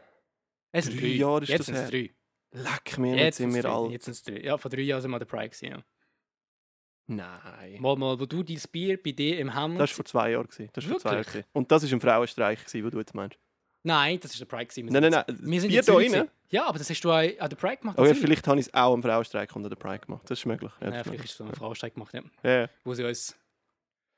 [0.72, 1.06] Es Drei drei.
[1.06, 2.10] Jahre ist Jetzt das sind es drei.
[2.52, 3.90] Leck mir, jetzt Jetzt sind wir alt.
[3.92, 4.40] Jetzt sind es drei.
[4.40, 5.70] Ja, vor drei Jahren sind wir der Pride gewesen.
[5.70, 5.82] Ja.
[7.06, 7.80] Nein.
[7.80, 9.78] Mal, mal, wo du dein Bier bei dir im Hammer...
[9.78, 10.46] Das war vor zwei Jahren.
[10.46, 10.70] gewesen.
[10.72, 11.24] Das war vor zwei Jahren.
[11.24, 11.44] Gewesen.
[11.52, 13.38] Und das war ein Frauenstreich, gewesen, den du jetzt meinst.
[13.82, 14.86] Nein, das ist der Pride gewesen.
[14.86, 15.38] Wir Nein, nein, nein.
[15.42, 16.30] Wir sind Bier da rein?
[16.48, 17.98] Ja, aber das hast du auch an der Pride gemacht.
[17.98, 18.20] Oh, ja, Zürich.
[18.22, 20.22] vielleicht habe ich es auch am Frauenstreik unter der Pride gemacht.
[20.30, 20.72] Das ist möglich.
[20.80, 22.22] Ja, Ja, das ist vielleicht ist es so eine Frauensteig gemacht, ja.
[22.42, 22.68] Ja, ja.
[22.84, 23.36] Wo sie uns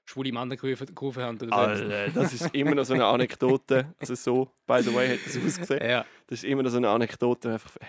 [0.07, 0.88] schwule Männer gerufen,
[1.22, 1.36] haben.
[1.42, 1.52] Oder.
[1.54, 3.92] Alter, das ist immer noch so eine Anekdote.
[3.98, 5.86] Also so, by the way, hat das ausgesehen.
[5.86, 6.07] Ja.
[6.28, 7.52] Das ist immer noch so eine Anekdote.
[7.52, 7.84] Einfach, äh,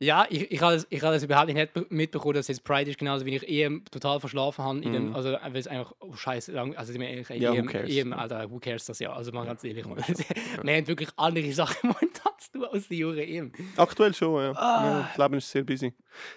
[0.00, 2.90] Ja, ich, ich habe das, ich habe das überhaupt nicht be- mitbekommen, dass jetzt Pride
[2.90, 4.78] ist, genauso wie ich EM total verschlafen habe.
[4.80, 5.14] In dem, Mhm.
[5.14, 7.66] also, äh, weil es einfach, oh Scheiße, lang, also, ich meine, ehrlich, Ja, who EM,
[7.68, 7.88] cares?
[7.90, 9.12] EM, Alter, who cares das ja?
[9.12, 13.22] Also, mal ganz ehrlich, wir haben wirklich andere Sachen momentan zu tun als die Jure
[13.24, 13.52] EM.
[13.76, 14.50] Aktuell schon, ja.
[14.56, 14.84] Ah.
[14.84, 15.08] ja.
[15.14, 15.94] Das Leben ist sehr busy.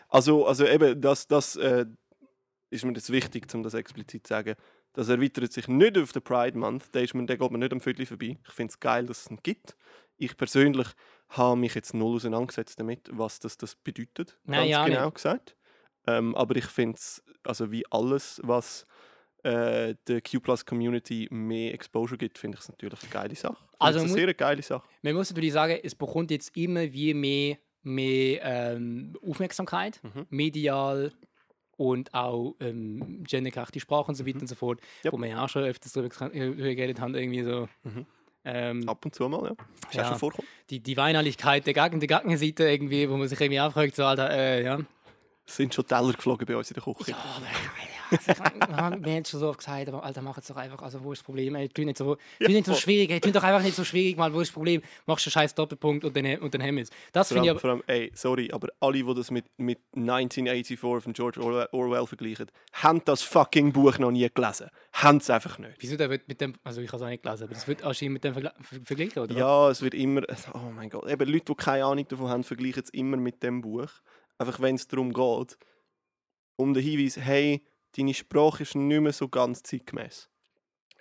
[0.10, 1.88] Also, also eben, das, das äh,
[2.70, 4.56] ist mir jetzt wichtig, um das explizit zu sagen.
[4.94, 6.94] Das erweitert sich nicht auf den Pride Month.
[6.96, 8.38] Der, ist mir, der geht mir nicht am Viertel vorbei.
[8.48, 9.76] Ich finde es geil, dass es ihn gibt.
[10.18, 10.88] Ich persönlich
[11.30, 14.38] habe mich jetzt null auseinandergesetzt damit, was das, das bedeutet.
[14.46, 15.56] Nein, ganz ja genau gesagt.
[16.08, 18.86] Ähm, aber ich finde es, also wie alles, was
[19.44, 23.58] äh, der Q-Plus-Community mehr Exposure gibt, finde ich es natürlich eine geile Sache.
[23.74, 24.88] Ich Also eine sehr geile Sache.
[25.02, 30.26] Man muss natürlich sagen, es bekommt jetzt immer wie mehr, mehr ähm, Aufmerksamkeit, Mhm.
[30.30, 31.12] medial
[31.78, 35.12] und auch ähm, gendergerechte Sprache und so weiter und so fort, Ja.
[35.12, 37.68] wo wir ja auch schon öfters darüber äh, geredet haben, irgendwie so.
[37.84, 38.06] Mhm.
[38.48, 39.52] Ähm, Ab und zu mal, ja.
[39.90, 40.06] Ist Ja.
[40.08, 40.48] schon vorkommen.
[40.70, 44.06] die, die Weinerlichkeit der, Gegen der Gegenseite irgendwie, wo man sich irgendwie auch fragt, so,
[44.06, 44.80] Alter, äh, ja.
[45.48, 47.12] Es sind schon Teller geflogen bei uns in der Küche.
[47.12, 47.46] Ja, aber,
[48.18, 50.82] also, ich mein, wir haben schon so oft gesagt, aber Alter, mach es doch einfach,
[50.82, 51.56] also wo ist das Problem?
[51.56, 54.18] Ey, tu nicht so, tu nicht so schwierig, ey, tu doch einfach nicht so schwierig,
[54.18, 54.82] mal, wo ist das Problem?
[55.06, 56.90] Machst du einen scheiß Doppelpunkt und dann, und dann haben wir es.
[57.12, 60.80] Das finde ich aber, vor allem, ey, sorry, aber alle, die das mit, mit 1984
[60.80, 64.70] von George Orwell, Orwell vergleichen, haben das fucking Buch noch nie gelesen.
[64.94, 65.76] Haben es einfach nicht.
[65.80, 67.84] wieso der wird mit dem, also ich habe es auch nicht gelesen, aber das wird
[67.84, 69.36] anscheinend mit dem Vergla ver verglichen, oder?
[69.36, 70.22] Ja, es wird immer,
[70.54, 73.62] oh mein Gott, eben Leute, die keine Ahnung davon haben, vergleichen es immer mit dem
[73.62, 73.90] Buch.
[74.38, 75.58] Einfach wenn es darum geht,
[76.58, 77.66] um den Hinweis, hey,
[77.98, 80.30] deine Sprache ist nicht mehr so ganz zeitgemäß.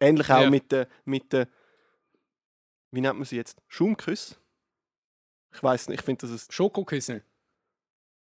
[0.01, 0.51] Ähnlich auch Ja.
[0.51, 1.47] mit den, mit den,
[2.90, 3.61] wie nennt man sie jetzt?
[3.68, 4.36] Schaumküsse?
[5.53, 7.22] Ich weiß nicht, ich finde das ist, Schokoküsse.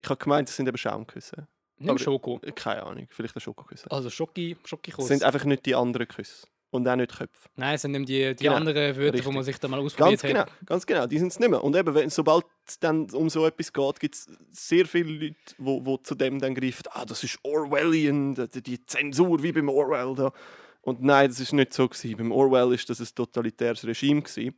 [0.04, 1.48] ich habe gemeint, das sind eben Schaumküsse.
[1.78, 2.40] Nicht Schoko.
[2.56, 3.90] Keine Ahnung, vielleicht ein Schokoküsse.
[3.92, 5.08] Also Schoki, Schokikuss.
[5.08, 6.48] sind einfach nicht die anderen Küsse.
[6.74, 7.50] Und auch nicht Köpfe.
[7.56, 9.26] Nein, es sind eben die, die Genau, anderen Wörter, richtig.
[9.26, 10.66] wo man sich da mal ausprobiert Ganz genau, hat.
[10.66, 11.64] ganz genau, die sind es nicht mehr.
[11.64, 15.36] Und eben, wenn, sobald es dann um so etwas geht, gibt es sehr viele Leute,
[15.50, 19.52] die wo, wo zu dem dann greifen, ah, das ist Orwellian, die, die Zensur wie
[19.52, 20.16] beim Orwell.
[20.16, 20.34] Da.
[20.82, 21.88] Und nein, das ist nicht so.
[21.88, 22.18] Gewesen.
[22.18, 24.56] Beim Orwell ist das ein totalitäres Regime, gewesen,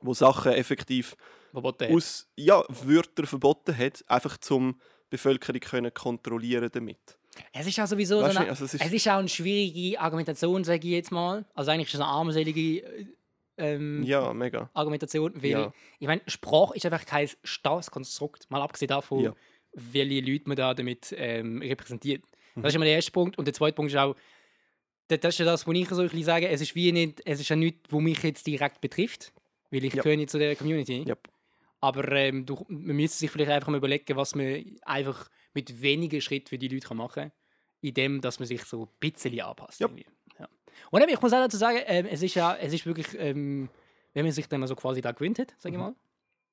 [0.00, 1.14] wo Sachen effektiv
[1.52, 1.94] Verboten.
[1.94, 7.18] aus ja, Wörter verboten hat, einfach zum die Bevölkerung können kontrollieren damit.
[7.52, 10.00] Es ist auch sowieso so Weißt eine, also es ist- es ist auch eine schwierige
[10.00, 11.44] Argumentation, sage ich jetzt mal.
[11.54, 13.06] Also eigentlich ist es eine armselige äh,
[13.58, 14.70] ähm, Ja, mega.
[14.72, 15.72] Argumentation, weil Ja.
[15.98, 19.34] ich meine, Sprache ist einfach kein starres Konstrukt, mal abgesehen davon, Ja.
[19.74, 22.22] welche Leute man da damit ähm, repräsentiert.
[22.54, 22.62] Mhm.
[22.62, 23.36] Das ist immer der erste Punkt.
[23.38, 24.16] Und der zweite Punkt ist auch,
[25.08, 27.20] das das ist ja das, was ich so ein bisschen sage, es ist wie nicht,
[27.24, 29.32] es ist ja nichts, was mich jetzt direkt betrifft,
[29.70, 30.02] weil ich Ja.
[30.02, 31.04] gehöre nicht zu der Community.
[31.06, 31.16] Ja.
[31.80, 36.20] Aber ähm, du, man müsste sich vielleicht einfach mal überlegen, was man einfach mit wenigen
[36.20, 37.32] Schritten für die Leute machen kann,
[37.80, 39.80] indem dass man sich so ein bisschen anpasst.
[39.80, 39.88] Ja.
[40.38, 40.48] Ja.
[40.90, 43.68] Und eben, ich muss auch dazu sagen, ähm, es ist ja, es ist wirklich, ähm,
[44.14, 45.86] wenn man sich dann mal so quasi da gewöhnt hat, sage ich Mhm.
[45.88, 45.94] mal.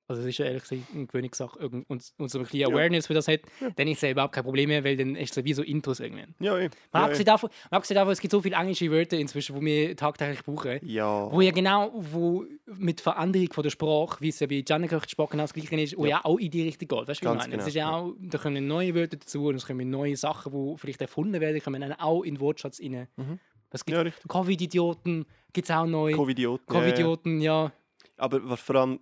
[0.10, 2.68] Also es ist ja ehrlich gesagt eine Gewöhnungssache und, und so ein bisschen Ja.
[2.68, 3.70] Awareness für das hat, Ja.
[3.76, 6.00] dann ist es ja überhaupt kein Problem mehr, weil dann ist es wie so Intros
[6.00, 6.34] irgendwann.
[6.40, 6.70] Ja, eh.
[6.94, 9.66] Mal ja, abgesehen, davon, mal abgesehen davon, es gibt so viele englische Wörter inzwischen, die
[9.66, 10.80] wir tagtäglich brauchen.
[10.84, 11.32] ja.
[11.32, 15.30] Wo ja genau wo mit Veränderung von der Sprache, wie es ja bei Gianni Sprach
[15.30, 16.10] genau das gleiche ist, wo ja.
[16.18, 16.26] Ja.
[16.26, 17.08] auch in die Richtung geht.
[17.08, 17.44] Weißt du, wie ich meine?
[17.44, 17.98] Es genau, ist ja ja.
[17.98, 21.62] auch, da kommen neue Wörter dazu und es kommen neue Sachen, die vielleicht erfunden werden,
[21.62, 23.08] kommen dann auch in den Wortschatz rein.
[23.18, 23.40] Mhm.
[23.72, 24.26] Was gibt ja, richtig.
[24.30, 26.14] Covid-Idioten gibt es auch neu.
[26.14, 26.64] Covidioten.
[26.70, 26.80] Ja, ja.
[26.82, 27.72] Covid-Idioten, ja.
[28.18, 29.00] Aber was vor allem,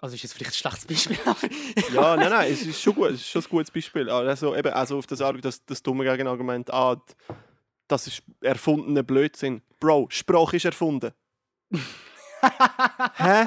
[0.00, 1.18] Also ist jetzt vielleicht ein schlechtes Beispiel.
[1.94, 4.08] ja, nein, nein, es ist schon gut, es ist schon ein gutes Beispiel.
[4.08, 6.96] Also eben, also auf das, das, das dumme Gegenargument, ah,
[7.86, 9.62] das ist erfundener Blödsinn.
[9.78, 11.12] Bro, Sprache ist erfunden.
[13.16, 13.46] Hä?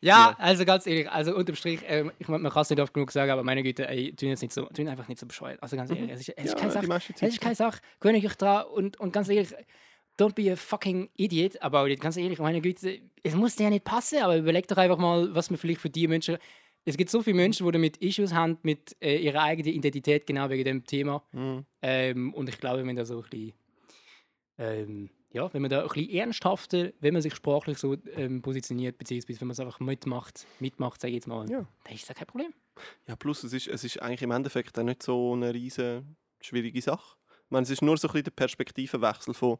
[0.00, 3.12] Ja, also ganz ehrlich, also unterm Strich, ähm, ich, man kann es nicht oft genug
[3.12, 5.62] sagen, aber meine Güte, ey, tun jetzt nicht so, tun einfach nicht so bescheuert.
[5.62, 7.14] Also ganz ehrlich, es ist, es ist Ja, keine Sache.
[7.20, 9.54] Es ist keine Sache, gewöhnt euch dran und, und ganz ehrlich,
[10.20, 12.00] don't be a fucking idiot about it.
[12.00, 15.34] Ganz ehrlich, meine Güte, es muss dir ja nicht passen, aber überleg doch einfach mal,
[15.34, 16.36] was man vielleicht für die Menschen.
[16.84, 20.48] Es gibt so viele Menschen, die damit Issues haben mit äh, ihrer eigenen Identität, genau
[20.48, 21.22] wegen dem Thema.
[21.32, 21.64] Mhm.
[21.82, 23.52] Ähm, und ich glaube, wenn da so ein bisschen,
[24.58, 28.98] ähm, ja, wenn man da ein bisschen ernsthafter, wenn man sich sprachlich so ähm, positioniert,
[28.98, 31.66] beziehungsweise wenn man es einfach mitmacht, mitmacht, sage ich jetzt mal, Ja.
[31.84, 32.52] dann ist das kein Problem.
[33.06, 36.80] Ja, plus es ist, es ist eigentlich im Endeffekt auch nicht so eine riesen schwierige
[36.80, 37.16] Sache.
[37.44, 39.58] Ich meine, es ist nur so ein bisschen der Perspektivenwechsel von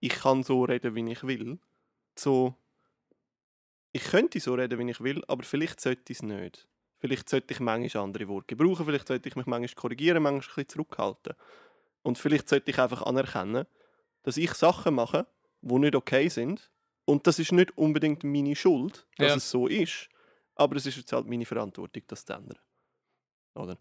[0.00, 1.58] ich kann so reden, wie ich will,
[2.18, 2.54] so
[3.92, 6.68] ich könnte so reden, wie ich will, aber vielleicht sollte ich es nicht.
[6.98, 10.46] Vielleicht sollte ich manchmal andere Worte gebrauchen, vielleicht sollte ich mich manchmal korrigieren, manchmal ein
[10.48, 11.34] bisschen zurückhalten.
[12.02, 13.66] Und vielleicht sollte ich einfach anerkennen,
[14.22, 15.26] dass ich Sachen mache,
[15.62, 16.70] die nicht okay sind.
[17.04, 19.36] Und das ist nicht unbedingt meine Schuld, dass Ja.
[19.36, 20.08] es so ist.
[20.56, 22.58] Aber es ist jetzt halt meine Verantwortung, das zu ändern.
[23.54, 23.78] Oder?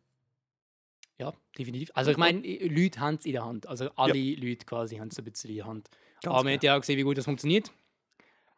[1.18, 1.92] Ja, definitiv.
[1.94, 3.68] Also ich meine, Leute haben es in der Hand.
[3.68, 5.90] Also alle Leute quasi haben es ein bisschen in der Hand.
[6.22, 7.72] Ganz Aber man hat ja auch gesehen, wie gut das funktioniert.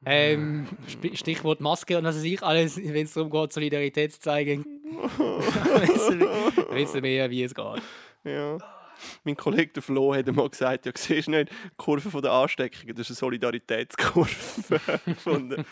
[0.05, 4.19] Ähm, Sp- Stichwort Maske und was weiß ich alles, wenn es darum geht, Solidarität zu
[4.19, 7.81] zeigen, wissen, wir- wissen wir ja, wie es geht.
[8.23, 8.57] Ja.
[9.23, 12.31] Mein Kollege der Flo hat mal gesagt, ja, siehst du nicht, die Kurve von der
[12.31, 14.29] Ansteckung, das ist eine Solidaritätskurve.
[15.17, 15.65] von der.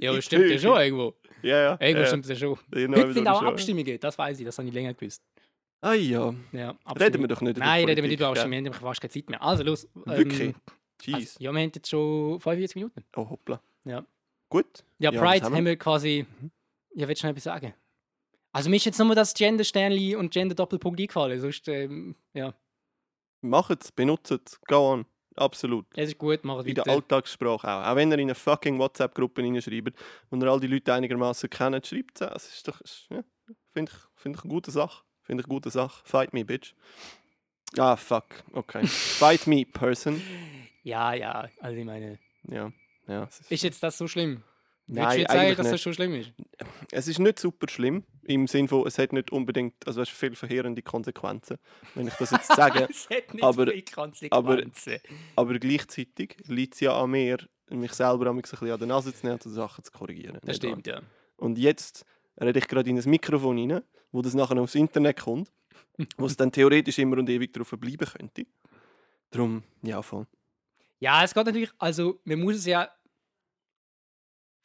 [0.00, 1.14] Ja, das stimmt ja schon irgendwo.
[1.46, 1.78] Ja, ja.
[1.80, 2.06] Irgendwo ja.
[2.06, 2.58] stimmt das schon.
[2.74, 3.42] Heute sind auch.
[3.42, 5.22] Abstimmungen, das weiß ich, das habe ich länger gewusst.
[5.80, 8.42] Ah ja, Ja, reden wir doch nicht über Nein, reden wir nicht Politik, über gell?
[8.42, 9.42] Abstimmungen, wir haben fast keine Zeit mehr.
[9.42, 9.88] Also los.
[9.94, 10.40] Wirklich?
[10.40, 10.54] Ähm,
[11.02, 11.14] Jeez.
[11.14, 13.04] also, ja, wir haben jetzt schon 45 Minuten.
[13.14, 13.60] Oh, hoppla.
[13.84, 14.04] Ja.
[14.48, 14.84] Gut.
[14.98, 15.72] Ja, Ja, Pride haben haben wir?
[15.72, 16.26] wir quasi.
[16.94, 17.74] Ja, willst du noch etwas sagen?
[18.52, 21.38] Also, mir ist jetzt nur das Gender-Sternli und Gender-Doppelpunkt eingefallen.
[21.40, 22.54] Sonst, ähm, ja,
[23.42, 25.06] Macht es, benutzt es, go on.
[25.36, 25.86] Absolut.
[25.94, 26.86] es ist gut, mach es In der.
[26.88, 27.86] Alltagssprache auch.
[27.86, 29.94] Auch wenn ihr in eine fucking WhatsApp-Gruppe reinschreibt
[30.30, 32.28] und ihr all die Leute einigermaßen kennt, schreibt es.
[32.28, 32.80] Das ist doch,
[33.10, 33.22] ja,
[33.72, 35.02] finde ich, find ich eine gute Sache.
[35.22, 36.02] Finde ich eine gute Sache.
[36.04, 36.74] Fight me, bitch.
[37.76, 38.24] Ah, fuck.
[38.52, 38.86] Okay.
[38.86, 40.22] Fight me, person.
[40.82, 42.18] Ja, ja, also ich meine,
[42.48, 42.72] Ja.
[43.08, 44.42] ja ist, ist jetzt das so schlimm?
[44.88, 46.32] Nein, du jetzt sagen, eigentlich dass das schon schlimm ist?
[46.92, 48.04] es ist nicht super schlimm.
[48.22, 51.58] Im Sinne von, es hat nicht unbedingt, also es hat viel verheerende Konsequenzen,
[51.94, 52.86] wenn ich das jetzt sage.
[52.90, 54.98] es hat nicht aber- viele Konsequenzen.
[55.34, 57.38] Aber gleichzeitig liegt es ja an mir,
[57.70, 60.38] mich selber ein bisschen an der Nase zu nehmen und die Sachen zu korrigieren.
[60.42, 60.70] Das Nicht wahr?
[60.70, 61.00] stimmt, ja.
[61.36, 62.04] Und jetzt
[62.40, 63.82] rede ich gerade in ein Mikrofon rein,
[64.12, 65.50] wo das nachher aufs Internet kommt,
[66.16, 68.46] wo es dann theoretisch immer und ewig drauf bleiben könnte.
[69.30, 70.26] Darum, ja, voll.
[71.00, 72.88] Ja, es geht natürlich, also man muss es ja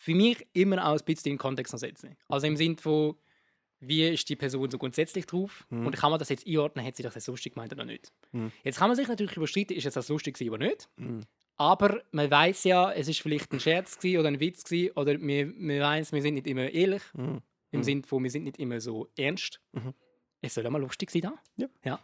[0.02, 2.18] für mich immer auch ein bisschen in den Kontext noch setzen.
[2.28, 3.16] Also im Sinne von,
[3.82, 5.86] wie ist die Person so grundsätzlich drauf Mhm.
[5.86, 8.12] und kann man das jetzt einordnen, hat sie das jetzt lustig gemeint oder nicht.
[8.32, 8.52] Mhm.
[8.64, 10.90] Jetzt kann man sich natürlich überstreiten, ist jetzt das lustig oder nicht.
[10.98, 11.22] Mhm.
[11.58, 15.54] Aber man weiß ja, es ist vielleicht ein Scherz oder ein Witz gewesen, oder wir,
[15.56, 17.42] wir weiß, wir sind nicht immer ehrlich, Mhm.
[17.70, 17.84] im Mhm.
[17.84, 19.62] Sinne von, wir sind nicht immer so ernst.
[19.74, 19.94] Mhm.
[20.42, 21.34] Es soll ja mal lustig sein da.
[21.58, 21.68] Ja.
[21.86, 22.00] ja.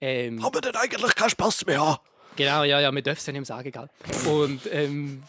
[0.00, 2.00] Ähm, Haben wir denn eigentlich keinen Spaß mehr?
[2.36, 3.88] Genau, ja, ja, wir dürfen es ja nicht mehr sagen, gell?
[4.32, 5.22] Und ähm,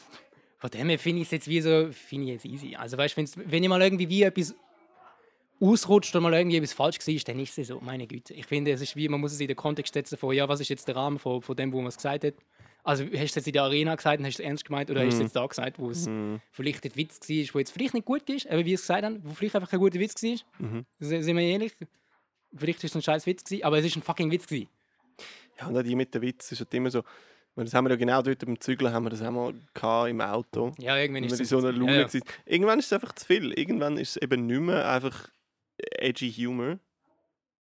[0.58, 2.76] von dem her finde ich es jetzt wie so, finde ich jetzt easy.
[2.76, 4.56] Also weißt, wenn's, wenn ich mal irgendwie wie etwas
[5.62, 8.34] ausrutscht oder mal irgendwie etwas falsch war, dann ist es so, meine Güte.
[8.34, 10.60] Ich finde, es ist wie, man muss es in den Kontext setzen von, ja, was
[10.60, 12.34] ist jetzt der Rahmen von, von dem, wo man es gesagt hat.
[12.84, 14.92] Also hast du es jetzt in der Arena gesagt und hast du es ernst gemeint
[14.92, 16.40] oder hast du es jetzt da gesagt, wo es Mhm.
[16.52, 19.22] vielleicht ein Witz war, wo jetzt vielleicht nicht gut ist, aber wie es gesagt haben,
[19.24, 20.38] wo vielleicht einfach kein guter Witz war.
[20.60, 20.86] Mhm.
[21.00, 21.74] Sind wir ehrlich?
[22.56, 24.70] Vielleicht ist es ein scheiß Witz gewesen, aber es ist ein fucking Witz gewesen.
[25.60, 27.02] Ja, und die mit dem Witz ist halt immer so.
[27.56, 30.74] Das haben wir ja genau dort beim Zügeln haben wir das auch mal im Auto.
[30.78, 32.20] Ja, irgendwann ist es so einer Laune ja, ja.
[32.46, 33.58] Irgendwann ist es einfach zu viel.
[33.58, 35.30] Irgendwann ist es eben nicht mehr einfach
[35.78, 36.80] edgy Humor.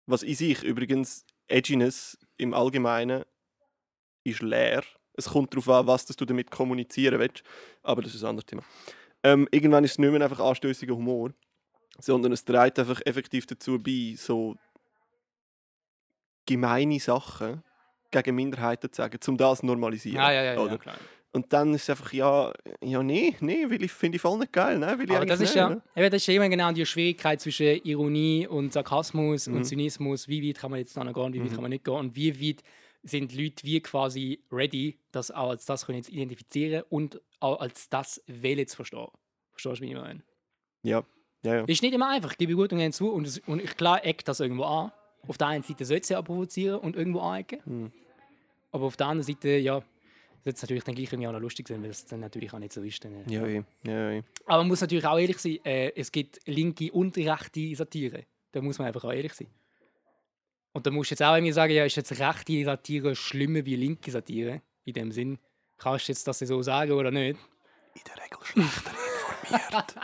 [0.07, 3.23] Was in sich übrigens, Edginess im Allgemeinen
[4.23, 4.83] ist leer.
[5.13, 7.43] Es kommt darauf an, was du damit kommunizieren willst.
[7.83, 8.63] Aber das ist ein anderes Thema.
[9.23, 11.33] Ähm, irgendwann ist es nicht mehr einfach anstößiger Humor,
[11.99, 14.55] sondern es trägt einfach effektiv dazu bei, so
[16.45, 17.63] gemeine Sachen
[18.11, 20.17] gegen Minderheiten zu sagen, um das zu normalisieren.
[20.17, 20.95] Ja, ja, ja, ja, klar.
[21.33, 22.51] Und dann ist es einfach, ja,
[22.81, 24.97] ja, nee, nee, weil ich finde ich voll nicht geil, ne?
[24.97, 25.81] Will ich Aber das ist nicht, ja, ne?
[25.95, 29.55] eben, das ist ja immer genau die Schwierigkeit zwischen Ironie und Sarkasmus Mhm.
[29.57, 30.27] und Zynismus.
[30.27, 31.53] Wie weit kann man jetzt noch gehen, wie weit Mhm.
[31.53, 32.63] kann man nicht gehen und wie weit
[33.03, 37.89] sind Leute wie quasi ready, das auch als das können jetzt identifizieren und auch als
[37.89, 39.07] das wählen zu verstehen.
[39.51, 40.23] Verstehst du, wie ich meine?
[40.83, 41.03] Ja,
[41.43, 41.63] ja, ja.
[41.65, 43.11] Ist nicht immer einfach, gebe ich gut und zu.
[43.11, 44.91] Und, es, und ich klar eckt das irgendwo an.
[45.27, 47.59] Auf der einen Seite sollte es ja provozieren und irgendwo anecken.
[47.65, 47.91] Mhm.
[48.71, 49.81] Aber auf der anderen Seite, ja,
[50.43, 52.59] sollte es natürlich dann gleich irgendwie auch noch lustig sein, weil es dann natürlich auch
[52.59, 53.03] nicht so ist.
[53.03, 53.33] Dann, äh.
[53.33, 54.23] Ja, eh, ja, eh.
[54.45, 58.25] Aber man muss natürlich auch ehrlich sein, äh, es gibt linke und rechte Satire.
[58.51, 59.47] Da muss man einfach auch ehrlich sein.
[60.73, 63.75] Und da musst du jetzt auch irgendwie sagen, ja, ist jetzt rechte Satire schlimmer wie
[63.75, 64.61] linke Satire?
[64.85, 65.39] In dem Sinn.
[65.77, 67.39] Kannst du jetzt das so sagen oder nicht?
[67.95, 68.91] In der Regel schlechter
[69.47, 69.95] informiert.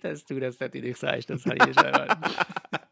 [0.02, 2.78] Dass du das natürlich sagst, das habe ich schon.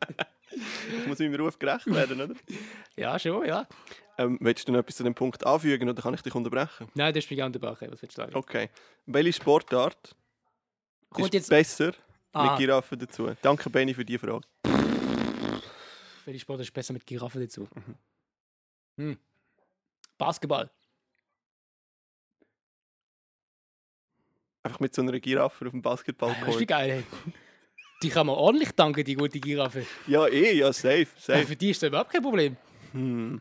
[1.01, 2.34] ich muss meinem Ruf gerecht werden, oder?
[2.97, 3.66] Ja, schon, ja.
[4.18, 6.89] Ähm, willst du noch etwas zu dem Punkt anfügen oder kann ich dich unterbrechen?
[6.95, 7.89] Nein, du hast mich gerne unterbrochen.
[7.93, 8.34] Was willst du sagen?
[8.34, 8.70] Okay.
[9.05, 10.16] Welche Sportart
[11.11, 11.93] Kommt ist jetzt besser
[12.32, 12.51] Ah.
[12.51, 13.34] mit Giraffen dazu?
[13.43, 14.47] Danke, Benny, für die Frage.
[16.24, 17.68] welche Sport ist besser mit Giraffe dazu?
[18.99, 19.18] Hm.
[20.18, 20.70] Basketball.
[24.62, 26.91] Einfach mit so einer Giraffe auf dem Ah, Das ist wie geil.
[26.91, 27.32] ey.
[28.03, 29.86] Die kann man ordentlich danken, die gute Giraffe.
[30.07, 31.47] Ja, eh, ja, safe, Ja, safe.
[31.47, 32.57] für die ist das überhaupt kein Problem.
[32.92, 33.40] Hm.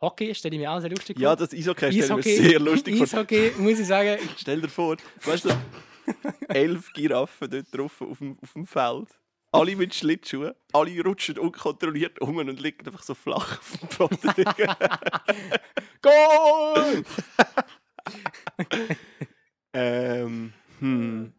[0.00, 1.46] Hockey stelle ich mir auch sehr lustig Ja, vor.
[1.46, 3.02] das Eishockey stelle ich mir sehr lustig vor.
[3.04, 5.50] Eishockey, muss ich sagen, Stell dir vor, weißt du,
[6.48, 9.08] elf Giraffen dort drauf auf dem, auf dem Feld.
[9.52, 14.44] Alle mit Schlittschuhen, alle rutschen unkontrolliert um und liegen einfach so flach auf dem Boden.
[16.02, 17.04] Goal!
[19.74, 21.32] ähm, hm.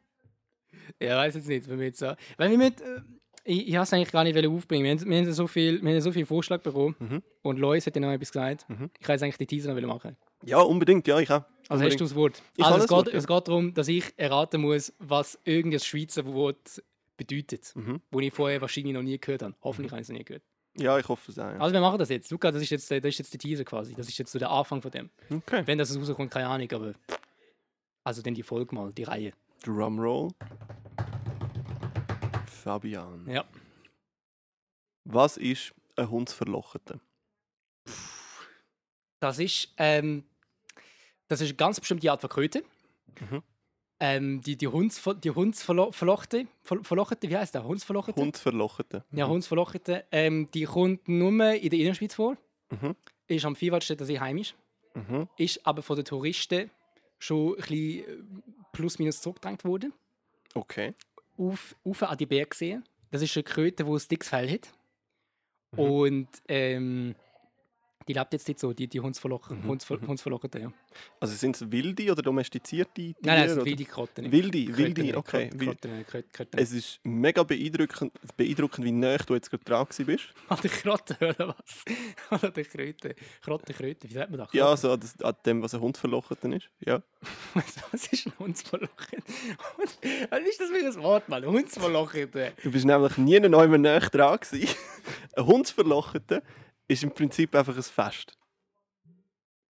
[1.02, 2.14] Ja, weiß jetzt nicht, wenn wir jetzt so.
[2.38, 3.02] Weil wir mit, äh,
[3.44, 4.84] ich, ich habe es eigentlich gar nicht aufbringen.
[4.84, 7.24] Wir haben, wir haben so viel, wir haben so viel Vorschlag bekommen Mhm.
[7.42, 8.70] und Lois hat ja noch etwas gesagt.
[8.70, 8.90] Mhm.
[9.00, 10.16] Ich kann jetzt eigentlich die Teaser noch machen.
[10.44, 11.44] Ja, unbedingt, ja, ich auch.
[11.70, 12.42] Also hast du das Wort?
[12.58, 13.14] Ich also es, geht, Wort, ja.
[13.18, 16.82] es geht darum, dass ich erraten muss, was irgendein Schweizer Wort
[17.18, 18.02] bedeutet, Mhm.
[18.12, 19.54] wo ich vorher wahrscheinlich noch nie gehört habe.
[19.62, 20.44] Hoffentlich habe ich es noch nie gehört.
[20.78, 21.44] Ja, ich hoffe es auch.
[21.52, 21.58] Ja.
[21.60, 22.32] Also wir machen das jetzt.
[22.32, 23.94] Luca, das ist jetzt, das ist jetzt die Teaser quasi.
[23.94, 25.10] Das ist jetzt so der Anfang von dem.
[25.30, 25.64] Okay.
[25.66, 26.94] Wenn das rauskommt, keine Ahnung, aber...
[28.04, 29.34] Also dann die Folge mal, die Reihe.
[29.64, 30.30] Drumroll.
[32.62, 33.28] Fabian.
[33.30, 33.44] Ja.
[35.04, 37.00] Was ist ein Hundsverlocheter?
[39.20, 40.24] Das ist, ähm,
[41.28, 42.64] das ist eine ganz bestimmte Art von Kröte.
[43.20, 43.44] Mhm.
[44.00, 47.64] Ähm, die, die, Hunds, die Hundsverlochte, Ver- Verlochete, wie heißt der?
[47.64, 48.20] Hundsverlochete?
[48.20, 49.06] Hundsverlocheter.
[49.12, 50.06] Ja, Hundsverlochete.
[50.12, 52.36] Ähm, die kommt nur in der Innerschweiz vor.
[52.72, 52.96] Mhm.
[53.28, 54.56] Ist am Viehwaldstätter See heimisch.
[54.96, 55.30] Mhm.
[55.38, 56.72] Ist aber von den Touristen
[57.20, 58.42] schon ein bisschen äh,
[58.72, 59.94] plus minus zurückgedrängt worden.
[60.56, 60.96] Okay.
[61.42, 62.84] Auf, auf an die Berge sehen.
[63.10, 64.72] Das ist eine Kröte, die ein dickes Fell hat.
[65.72, 65.80] Mhm.
[65.80, 67.16] Und ähm,
[68.12, 70.62] die lebt jetzt nicht so, die, die Hundsverloch Mhm, Hundsver mhm.
[70.62, 70.72] Ja.
[71.22, 73.16] Also sind es wilde oder domestizierte Tiere?
[73.22, 74.32] Nein, nein, es sind wilde Krotten.
[74.32, 75.50] Wilde, wilde, okay.
[75.50, 76.60] Krotten, Krotten, Krotten.
[76.60, 80.26] Es ist mega beeindruckend, beeindruckend wie nah du jetzt gerade dran gewesen bist.
[80.50, 81.86] An der Krotte, oder was?
[82.44, 83.16] Oder der Kröte.
[83.42, 84.50] Krotte, Kröte, wie sagt man das?
[84.54, 86.70] Ja, so an das- an dem, was ein Hundsverlocheter ist.
[86.80, 87.02] Ja.
[87.54, 89.24] Was, ist ein Hundsverlochete?
[89.78, 91.46] Was ist das für ein Wort, Mann?
[91.46, 92.54] Hundsverlochete.
[92.64, 94.76] Du bist nämlich nie noch mehr näher dran gewesen.
[95.36, 96.42] ein Hundsverlocheter
[96.92, 98.38] ist im Prinzip einfach ein Fest.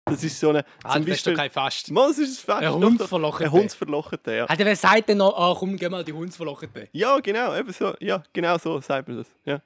[0.06, 0.66] Das ist so eine...
[0.84, 1.90] Ah, das ist doch kein Fast.
[1.92, 2.74] Mann, das ist ein Fest.
[2.74, 2.84] Ein.
[2.84, 3.46] Hundsverlochete.
[3.46, 4.46] Ein Hundsverlocheter, ja.
[4.46, 6.90] Alter, wer sagt denn noch, ah, komm, geh mal die Hundsverlochete?
[6.92, 7.94] Ja, genau, eben so.
[8.00, 9.28] Ja, genau so sagt man das.
[9.46, 9.62] Ja,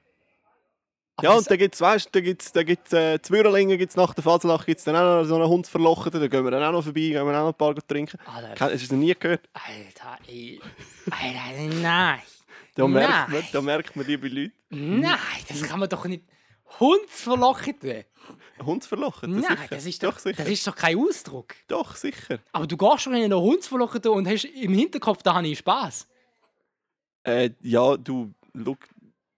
[1.15, 3.77] Aber ja und da gibt es, weißt du, da gibt es da gibt's, äh, Zwirrlinge,
[3.79, 6.51] gibt's nach der Faselnacht gibt es dann auch noch so einen Hundsverlocheten, da gehen wir
[6.51, 8.19] dann auch noch vorbei, gehen wir auch noch ein paar trinken.
[8.25, 9.49] Alter, Hast du das nie gehört?
[9.53, 10.61] Alter, ey.
[11.09, 12.19] Alter, nein.
[12.75, 15.17] Da merkt, man, da merkt man, liebe Leute, Nein,
[15.47, 16.23] das kann man doch nicht.
[16.79, 18.05] Hundsverlochete?
[18.63, 19.67] Hundsverlocheter, Nein, sicher.
[19.69, 20.43] das ist, doch, doch, sicher.
[20.43, 21.55] das ist doch kein Ausdruck.
[21.67, 22.39] Doch, sicher.
[22.51, 26.07] Aber du gehst schon in einen Hundsverlochete und hast im Hinterkopf, da habe ich Spaß.
[27.23, 28.79] Äh, ja, du, look,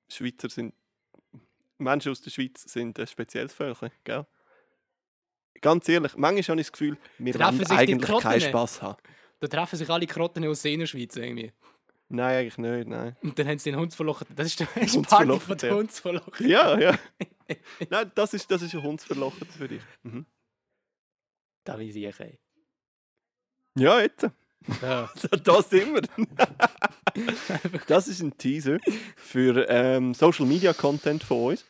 [0.09, 0.73] Schweizer sind,
[1.77, 4.25] Menschen aus der Schweiz sind ein spezielles Völkchen, gell?
[5.61, 8.41] Ganz ehrlich, manchmal habe ich das Gefühl, wir Treffen wollen eigentlich keinen?
[8.41, 8.97] Spass haben.
[9.39, 11.51] Da treffen sich alle Krotten aus der Innerschweiz irgendwie.
[12.12, 13.16] Nein, eigentlich nicht, nein.
[13.22, 14.36] Und dann haben sie den Hundsverlocheten.
[14.36, 15.76] Das ist der das ist Hundsverlochete, Party von den ja.
[15.76, 16.49] Hundsverlocheten.
[16.49, 16.99] Ja, ja.
[17.89, 19.82] Nein, das ist, das ist ein Hundsverlochen für dich.
[20.03, 20.26] Mhm.
[21.64, 22.39] Da weiß ich, ey.
[23.76, 24.28] Ja, jetzt.
[24.82, 25.10] Ja.
[25.43, 26.01] Da sind wir.
[27.88, 28.80] das ist ein Teaser
[29.16, 31.66] für ähm, Social Media Content von uns,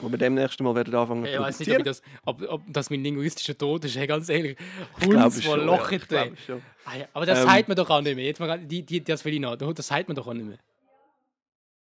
[0.00, 2.62] wo wir demnächst mal werden anfangen zu Ich weiß nicht, ob, ich das, ob, ob
[2.68, 3.96] das mein linguistischer Tod ist.
[3.96, 4.56] Hey, ganz ehrlich.
[5.00, 6.62] Ich glaube schon, ja, ich glaube schon.
[6.84, 8.24] Ah aber das Ähm, sagt man doch auch nicht mehr.
[8.24, 9.56] Jetzt mal, die, die, das will ich noch.
[9.56, 10.58] Das sagt man doch auch nicht mehr.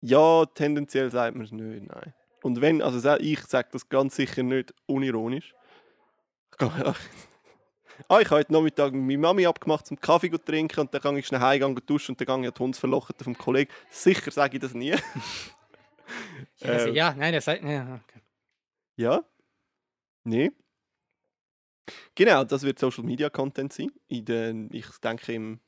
[0.00, 2.14] Ja, tendenziell sagt man es nicht, nein.
[2.42, 5.54] Und wenn, also ich sage das ganz sicher nicht unironisch.
[6.60, 6.66] Ich
[8.08, 11.00] Ah, ich habe heute Nachmittag mit meiner Mami abgemacht, zum Kaffee zu trinken und dann
[11.00, 13.72] gehe ich schnell heim, gehe duschen und dann gehe ich die Hundsverlochete vom Kollegen.
[13.90, 14.94] Sicher sage ich das nie.
[16.58, 16.94] Ja, das, Ähm.
[16.94, 17.62] ja nein, das sagt.
[17.64, 18.20] Ja, okay.
[18.96, 19.24] Ja?
[20.24, 20.50] Nee?
[22.14, 23.90] Genau, das wird Social Media Content sein.
[24.08, 25.60] In den, ich denke im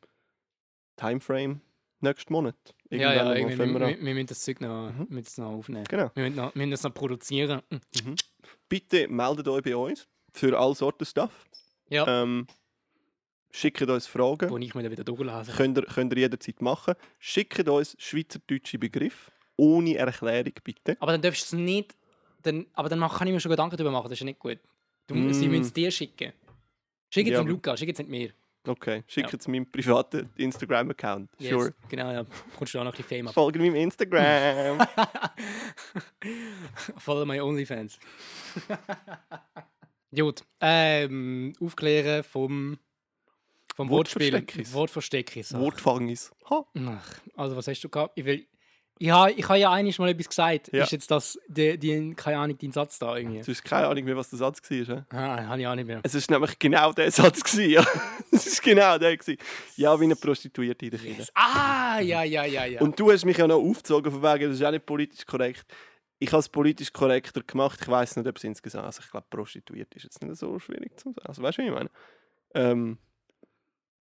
[0.97, 1.61] Timeframe
[2.01, 2.57] nächsten Monat.
[2.91, 5.07] ja, ja, irgendwie, wir, wir wir, müssen das Zeug noch, Mhm.
[5.11, 5.85] müssen noch aufnehmen.
[5.89, 6.11] Genau.
[6.15, 7.63] Wir müssen, noch, wir müssen das noch produzieren.
[7.71, 8.17] Mhm.
[8.69, 11.45] Bitte meldet euch bei uns für all Sorten Stuff.
[11.91, 12.47] Ja, Ähm,
[13.51, 14.51] schickt uns Fragen.
[14.51, 15.53] wo ich mir dann wieder durchlese.
[15.53, 16.95] Könnt ihr, könnt ihr jederzeit machen.
[17.19, 19.31] Schickt uns schweizerdeutsche Begriffe.
[19.59, 20.97] Ohne Erklärung, bitte.
[21.01, 21.95] Aber dann darfst du es nicht.
[22.43, 24.59] Dann, aber dann kann ich mir schon Gedanken darüber machen, das ist ja nicht gut.
[25.07, 25.33] Du, Mm.
[25.33, 26.33] Sie müssen es dir schicken.
[27.11, 28.31] Schick es Ja, Luca, schick es nicht mir.
[28.67, 29.31] Okay, schick Ja.
[29.33, 31.31] jetzt meinen privaten Instagram-Account.
[31.39, 31.75] Yes, Sure.
[31.89, 32.25] Genau, ja.
[32.57, 33.35] Kommst du auch noch ein bisschen Fame ab.
[33.35, 34.87] Folge meinem Instagram.
[36.99, 37.99] Follow my OnlyFans.
[40.15, 40.43] Gut.
[40.61, 42.79] Ähm, aufklären vom,
[43.75, 44.33] vom Wortspiel.
[44.33, 44.73] Wortversteckis.
[44.73, 45.55] Wortversteckis.
[45.55, 46.31] Wortfangis.
[46.51, 46.65] Ha.
[46.87, 48.13] Ach, also, was hast du gehabt?
[48.19, 48.47] Ich will.
[48.99, 50.73] Ich habe ich ha ja eigentlich mal etwas gesagt.
[50.73, 50.85] Ja.
[50.85, 53.41] Ist jetzt das, die, die, keine Ahnung, dein Satz da irgendwie?
[53.41, 54.77] Du hast keine Ahnung mehr, was der Satz war.
[54.77, 55.07] Ja?
[55.11, 56.01] Ah, habe ich auch nicht mehr.
[56.03, 57.43] Es ist nämlich genau der Satz.
[57.43, 57.87] Gewesen, ja.
[58.31, 59.17] Es ist genau der.
[59.17, 59.39] Gewesen.
[59.77, 61.19] Ja, wie eine Prostituierte in der Kirche.
[61.19, 61.33] Yes.
[61.35, 62.81] Ah, ja, ja, ja, ja.
[62.81, 65.67] Und du hast mich ja noch aufgezogen, von wegen, das ist auch nicht politisch korrekt.
[66.19, 67.79] Ich habe es politisch korrekter gemacht.
[67.81, 68.87] Ich weiß nicht, ob es insgesamt.
[68.87, 71.27] Also ich glaube, prostituiert ist jetzt nicht so schwierig zu sagen.
[71.27, 71.91] Also weißt du, wie ich meine?
[72.55, 72.99] Ähm,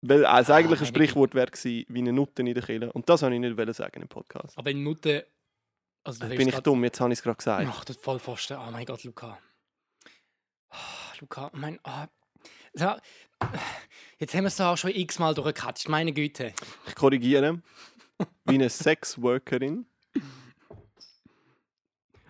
[0.01, 2.91] weil es eigentlich ein meine Sprichwort wäre gewesen, wie eine Nutte in der Kirche.
[2.91, 4.57] Und das wollte ich nicht wollen sagen im Podcast.
[4.57, 5.27] Aber in Nutte.
[6.03, 7.67] Also, Äh, bin ich dumm, jetzt habe ich es gerade gesagt.
[7.69, 8.57] Ach, das Vollpfosten.
[8.57, 9.37] Oh mein Gott, Luca.
[10.69, 10.77] Ah,
[11.19, 11.79] Luca, mein.
[11.83, 12.07] ah.
[12.73, 12.93] So,
[14.19, 16.53] jetzt haben wir es auch schon x-mal durchgekatscht, meine Güte.
[16.87, 17.61] Ich korrigiere.
[18.45, 19.85] Wie eine Sexworkerin.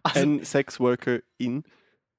[0.03, 1.63] Also, Ein Sexworker in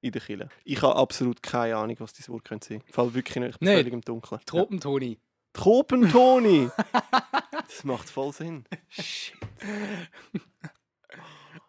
[0.01, 0.49] in der Kirche.
[0.63, 2.83] Ich habe absolut keine Ahnung, was dieses Wort könnte sein.
[2.87, 3.49] Ich falle wirklich nicht.
[3.55, 4.39] Ich bin völlig im Dunkeln.
[4.45, 5.19] Tropentoni.
[5.53, 6.69] Tropentoni!
[7.51, 8.65] das macht voll Sinn.
[8.89, 9.35] Shit.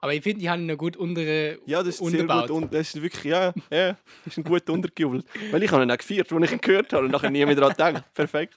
[0.03, 1.21] Aber ich finde, die haben ihn noch gut unter.
[1.23, 2.49] Ja, das ist sehr Unterbaut.
[2.49, 2.63] gut.
[2.63, 5.27] Und das ist wirklich, ja, ja, das ist ein gut untergejubelt.
[5.51, 7.55] Weil ich habe ihn auch gefeiert, als ich ihn gehört habe und nachher nie mehr
[7.55, 8.15] daran gedacht.
[8.15, 8.57] Perfekt.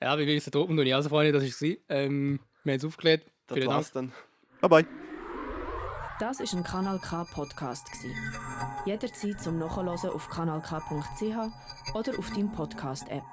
[0.00, 0.92] Ja, wie will ich Tropentoni?
[0.94, 1.76] Also, Freunde, das war es.
[1.88, 3.24] Ähm, wir haben es aufgeklärt.
[3.46, 3.76] Das Vielen Dank.
[3.76, 4.12] war's dann.
[4.60, 4.86] Bye bye.
[6.18, 7.88] Das ist ein Kanal K Podcast.
[8.84, 13.24] Jederzeit zum Nachhören auf kanalk.ch oder auf deinem Podcast App.